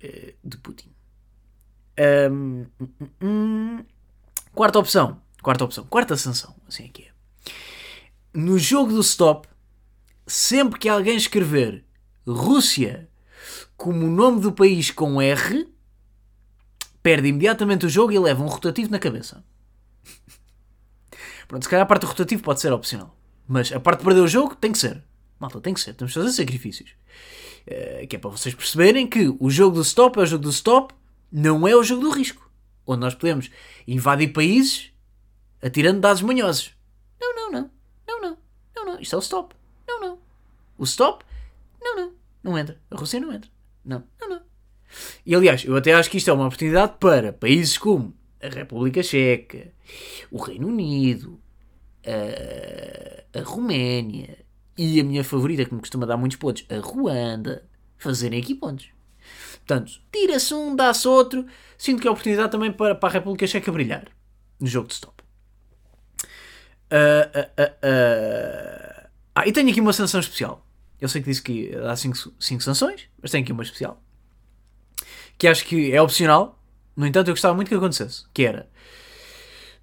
Uh, 0.03 0.33
de 0.43 0.57
Putin. 0.57 0.93
Um, 2.31 2.65
um, 2.79 2.87
um, 3.21 3.85
quarta 4.53 4.79
opção. 4.79 5.21
Quarta 5.41 5.63
opção. 5.63 5.85
Quarta 5.85 6.17
sanção. 6.17 6.55
Assim 6.67 6.85
é 6.85 6.87
que 6.89 7.03
é. 7.03 7.11
No 8.33 8.57
jogo 8.57 8.93
do 8.93 9.01
stop, 9.01 9.47
sempre 10.25 10.79
que 10.79 10.89
alguém 10.89 11.15
escrever 11.15 11.85
Rússia 12.25 13.09
como 13.75 14.05
o 14.05 14.09
nome 14.09 14.39
do 14.39 14.51
país 14.51 14.91
com 14.91 15.21
R, 15.21 15.67
perde 17.01 17.27
imediatamente 17.27 17.85
o 17.85 17.89
jogo 17.89 18.13
e 18.13 18.19
leva 18.19 18.41
um 18.41 18.47
rotativo 18.47 18.89
na 18.89 18.99
cabeça. 18.99 19.43
Pronto, 21.47 21.63
se 21.63 21.69
calhar 21.69 21.83
a 21.83 21.85
parte 21.85 22.01
do 22.01 22.07
rotativo 22.07 22.43
pode 22.43 22.61
ser 22.61 22.71
opcional. 22.71 23.15
Mas 23.47 23.71
a 23.71 23.79
parte 23.79 23.99
de 23.99 24.05
perder 24.05 24.21
o 24.21 24.27
jogo 24.27 24.55
tem 24.55 24.71
que 24.71 24.77
ser. 24.77 25.03
Malta, 25.39 25.59
tem 25.59 25.73
que 25.73 25.81
ser. 25.81 25.93
Temos 25.93 26.13
de 26.13 26.19
fazer 26.19 26.31
sacrifícios. 26.31 26.91
Uh, 27.67 28.07
que 28.07 28.15
é 28.15 28.19
para 28.19 28.29
vocês 28.29 28.53
perceberem 28.53 29.07
que 29.07 29.33
o 29.39 29.49
jogo 29.49 29.75
do 29.75 29.81
stop 29.81 30.19
é 30.19 30.23
o 30.23 30.25
jogo 30.25 30.43
do 30.43 30.49
stop, 30.49 30.93
não 31.31 31.67
é 31.67 31.75
o 31.75 31.83
jogo 31.83 32.01
do 32.01 32.09
risco. 32.09 32.49
Onde 32.85 33.01
nós 33.01 33.15
podemos 33.15 33.49
invadir 33.87 34.33
países 34.33 34.91
atirando 35.61 36.01
dados 36.01 36.21
manhosos. 36.21 36.73
Não, 37.19 37.35
não, 37.35 37.51
não. 37.51 37.71
Não, 38.07 38.21
não. 38.21 38.37
Não, 38.75 38.85
não. 38.85 38.99
Isto 38.99 39.15
é 39.15 39.17
o 39.17 39.21
stop. 39.21 39.55
Não, 39.87 40.01
não. 40.01 40.19
O 40.77 40.83
stop 40.83 41.23
não, 41.81 41.95
não, 41.95 42.13
não 42.43 42.57
entra. 42.57 42.79
A 42.89 42.95
Rússia 42.95 43.19
não 43.19 43.31
entra. 43.31 43.49
Não, 43.83 44.03
não, 44.19 44.29
não. 44.29 44.41
E 45.25 45.35
aliás, 45.35 45.65
eu 45.65 45.75
até 45.75 45.93
acho 45.93 46.09
que 46.09 46.17
isto 46.17 46.29
é 46.29 46.33
uma 46.33 46.45
oportunidade 46.45 46.93
para 46.99 47.33
países 47.33 47.77
como 47.77 48.15
a 48.43 48.49
República 48.49 49.01
Checa, 49.01 49.71
o 50.29 50.37
Reino 50.37 50.67
Unido, 50.67 51.39
a, 52.05 53.39
a 53.39 53.43
Roménia 53.43 54.37
e 54.77 54.99
a 54.99 55.03
minha 55.03 55.23
favorita, 55.23 55.65
que 55.65 55.73
me 55.73 55.79
costuma 55.79 56.05
dar 56.05 56.17
muitos 56.17 56.37
pontos, 56.37 56.65
a 56.69 56.77
Ruanda, 56.79 57.65
fazerem 57.97 58.41
aqui 58.41 58.53
pontos. 58.53 58.89
Portanto, 59.65 59.93
tira-se 60.11 60.53
um, 60.53 60.75
dá-se 60.75 61.07
outro. 61.07 61.45
Sinto 61.77 62.01
que 62.01 62.07
é 62.07 62.11
oportunidade 62.11 62.51
também 62.51 62.71
para, 62.71 62.95
para 62.95 63.09
a 63.09 63.11
República 63.13 63.47
Checa 63.47 63.71
brilhar 63.71 64.05
no 64.59 64.67
jogo 64.67 64.87
de 64.87 64.95
stop. 64.95 65.23
Uh, 66.91 67.39
uh, 67.39 67.63
uh, 67.63 69.09
ah, 69.35 69.47
e 69.47 69.51
tenho 69.51 69.69
aqui 69.69 69.79
uma 69.79 69.93
sanção 69.93 70.19
especial. 70.19 70.65
Eu 70.99 71.09
sei 71.09 71.21
que 71.21 71.29
disse 71.29 71.41
que 71.41 71.73
há 71.75 71.95
5 71.95 72.61
sanções, 72.61 73.09
mas 73.21 73.31
tem 73.31 73.41
aqui 73.41 73.51
uma 73.51 73.63
especial. 73.63 74.01
Que 75.37 75.47
acho 75.47 75.65
que 75.65 75.91
é 75.91 76.01
opcional. 76.01 76.62
No 76.95 77.07
entanto, 77.07 77.27
eu 77.27 77.33
gostava 77.33 77.55
muito 77.55 77.69
que 77.69 77.75
acontecesse. 77.75 78.25
Que 78.33 78.45
era, 78.45 78.69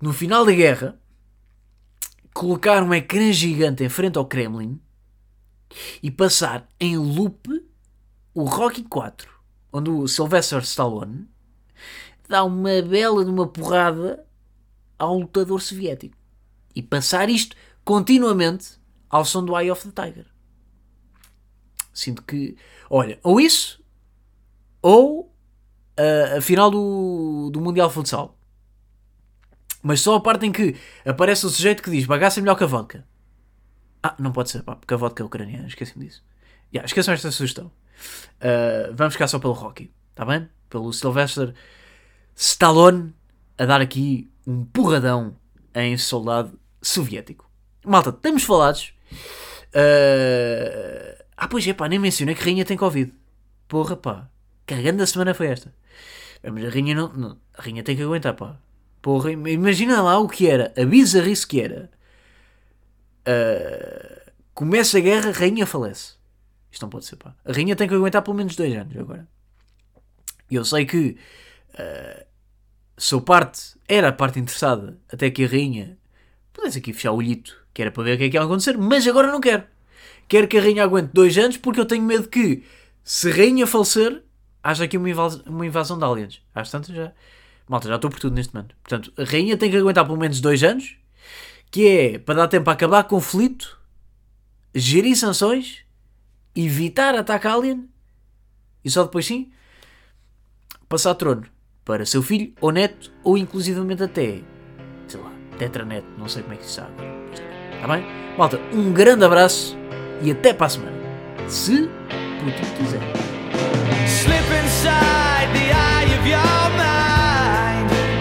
no 0.00 0.12
final 0.12 0.44
da 0.44 0.52
guerra, 0.52 0.98
colocar 2.32 2.82
um 2.82 2.94
ecrã 2.94 3.32
gigante 3.32 3.84
em 3.84 3.88
frente 3.88 4.18
ao 4.18 4.26
Kremlin 4.26 4.80
e 6.02 6.10
passar 6.10 6.68
em 6.78 6.96
loop 6.96 7.48
o 8.34 8.44
Rocky 8.44 8.82
4, 8.84 9.30
onde 9.72 9.90
o 9.90 10.06
Sylvester 10.06 10.60
Stallone 10.60 11.28
dá 12.28 12.44
uma 12.44 12.80
bela 12.82 13.24
de 13.24 13.30
uma 13.30 13.46
porrada 13.48 14.24
ao 14.98 15.18
lutador 15.18 15.60
soviético. 15.60 16.16
E 16.74 16.82
passar 16.82 17.28
isto 17.28 17.56
continuamente 17.84 18.78
ao 19.08 19.24
som 19.24 19.44
do 19.44 19.58
Eye 19.58 19.70
of 19.70 19.88
the 19.88 20.02
Tiger. 20.02 20.26
Sinto 21.92 22.22
que, 22.22 22.56
olha, 22.88 23.18
ou 23.22 23.40
isso, 23.40 23.84
ou 24.80 25.34
a, 26.36 26.40
final 26.40 26.70
do, 26.70 27.50
do 27.52 27.60
Mundial 27.60 27.90
Futsal. 27.90 28.36
Mas 29.82 30.00
só 30.00 30.16
a 30.16 30.20
parte 30.20 30.46
em 30.46 30.52
que 30.52 30.76
aparece 31.04 31.46
o 31.46 31.48
sujeito 31.48 31.82
que 31.82 31.90
diz 31.90 32.04
bagaça 32.04 32.38
é 32.38 32.42
melhor 32.42 32.56
que 32.56 32.64
a 32.64 32.66
vodka. 32.66 33.06
Ah, 34.02 34.14
não 34.18 34.32
pode 34.32 34.50
ser, 34.50 34.62
pá, 34.62 34.76
porque 34.76 34.94
a 34.94 34.96
vodka 34.96 35.22
é 35.22 35.26
ucraniana, 35.26 35.66
esqueci-me 35.66 36.06
disso. 36.06 36.22
Yeah, 36.72 36.86
esqueçam 36.86 37.14
esta 37.14 37.30
sugestão. 37.30 37.66
Uh, 37.66 38.94
vamos 38.94 39.14
ficar 39.14 39.28
só 39.28 39.38
pelo 39.38 39.52
Rocky, 39.52 39.90
está 40.10 40.24
bem? 40.24 40.48
Pelo 40.68 40.92
Sylvester 40.92 41.54
Stallone 42.34 43.12
a 43.58 43.66
dar 43.66 43.80
aqui 43.80 44.30
um 44.46 44.64
porradão 44.64 45.36
em 45.74 45.96
soldado 45.98 46.58
soviético. 46.80 47.50
Malta, 47.84 48.10
estamos 48.10 48.42
falados. 48.44 48.94
Uh, 49.74 51.22
ah, 51.36 51.48
pois 51.48 51.66
é, 51.66 51.74
pá, 51.74 51.88
nem 51.88 51.98
mencionei 51.98 52.34
que 52.34 52.42
rainha 52.42 52.64
tem 52.64 52.76
Covid. 52.76 53.12
Porra, 53.68 53.96
pá. 53.96 54.30
Carregando 54.70 55.02
a 55.02 55.06
semana 55.06 55.34
foi 55.34 55.48
esta. 55.48 55.74
Mas 56.44 56.64
a 56.64 56.68
rainha 56.68 56.94
não, 56.94 57.12
não, 57.12 57.38
A 57.58 57.62
rainha 57.62 57.82
tem 57.82 57.96
que 57.96 58.02
aguentar, 58.04 58.34
pá. 58.34 58.56
Porra, 59.02 59.32
imagina 59.32 60.00
lá 60.00 60.16
o 60.20 60.28
que 60.28 60.46
era. 60.46 60.72
A 60.80 60.84
bizarrice 60.84 61.44
que 61.44 61.60
era. 61.60 61.90
Uh, 63.26 64.30
começa 64.54 64.96
a 64.96 65.00
guerra, 65.00 65.30
a 65.30 65.32
rainha 65.32 65.66
falece. 65.66 66.14
Isto 66.70 66.82
não 66.82 66.88
pode 66.88 67.06
ser, 67.06 67.16
pá. 67.16 67.34
A 67.44 67.50
rainha 67.52 67.74
tem 67.74 67.88
que 67.88 67.94
aguentar 67.94 68.22
pelo 68.22 68.36
menos 68.36 68.54
dois 68.54 68.72
anos 68.72 68.96
agora. 68.96 69.26
E 70.48 70.54
eu 70.54 70.64
sei 70.64 70.86
que. 70.86 71.16
Uh, 71.74 72.24
sou 72.96 73.20
parte. 73.20 73.76
Era 73.88 74.10
a 74.10 74.12
parte 74.12 74.38
interessada. 74.38 74.96
Até 75.12 75.32
que 75.32 75.46
a 75.46 75.48
rainha. 75.48 75.98
Pudesse 76.52 76.78
aqui 76.78 76.92
fechar 76.92 77.10
o 77.10 77.16
olhito. 77.16 77.60
Que 77.74 77.82
era 77.82 77.90
para 77.90 78.04
ver 78.04 78.14
o 78.14 78.18
que 78.18 78.24
é 78.24 78.30
que 78.30 78.36
ia 78.36 78.42
acontecer. 78.44 78.78
Mas 78.78 79.04
agora 79.04 79.32
não 79.32 79.40
quero 79.40 79.64
quero 80.28 80.46
que 80.46 80.56
a 80.56 80.60
rainha 80.60 80.84
aguente 80.84 81.10
dois 81.12 81.36
anos 81.36 81.56
porque 81.56 81.80
eu 81.80 81.84
tenho 81.84 82.04
medo 82.04 82.28
que, 82.28 82.62
se 83.02 83.28
a 83.28 83.34
rainha 83.34 83.66
falecer, 83.66 84.22
haja 84.62 84.84
aqui 84.84 84.96
uma, 84.96 85.08
invasão, 85.08 85.42
uma 85.46 85.66
invasão 85.66 85.98
de 85.98 86.04
aliens. 86.04 86.42
Às 86.54 86.70
tantas 86.70 86.94
já. 86.94 87.12
Malta, 87.68 87.88
já 87.88 87.96
estou 87.96 88.10
por 88.10 88.18
tudo 88.18 88.34
neste 88.34 88.54
momento. 88.54 88.74
Portanto, 88.82 89.12
a 89.16 89.24
rainha 89.24 89.56
tem 89.56 89.70
que 89.70 89.76
aguentar 89.76 90.04
pelo 90.04 90.18
menos 90.18 90.40
dois 90.40 90.62
anos, 90.62 90.96
que 91.70 91.86
é 91.86 92.18
para 92.18 92.34
dar 92.34 92.48
tempo 92.48 92.68
a 92.68 92.72
acabar 92.72 93.04
conflito, 93.04 93.78
gerir 94.74 95.16
sanções, 95.16 95.84
evitar 96.54 97.14
ataque 97.14 97.46
alien 97.46 97.88
e 98.84 98.90
só 98.90 99.04
depois 99.04 99.26
sim 99.26 99.52
passar 100.88 101.14
trono 101.14 101.46
para 101.84 102.04
seu 102.04 102.22
filho 102.22 102.52
ou 102.60 102.72
neto, 102.72 103.12
ou 103.22 103.38
inclusivamente 103.38 104.02
até, 104.02 104.42
sei 105.06 105.20
lá, 105.20 105.32
tetraneto, 105.58 106.06
não 106.18 106.28
sei 106.28 106.42
como 106.42 106.54
é 106.54 106.56
que 106.56 106.64
se 106.64 106.72
sabe. 106.72 106.92
Está 107.74 107.88
bem? 107.88 108.04
Malta, 108.36 108.60
um 108.72 108.92
grande 108.92 109.24
abraço 109.24 109.76
e 110.22 110.30
até 110.30 110.52
para 110.52 110.66
a 110.66 110.70
semana. 110.70 110.98
Se 111.48 111.88
Putin 112.40 112.74
quiser. 112.76 113.29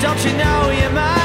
Don't 0.09 0.25
you 0.25 0.33
know 0.39 0.71
you 0.71 0.89
might? 0.89 1.18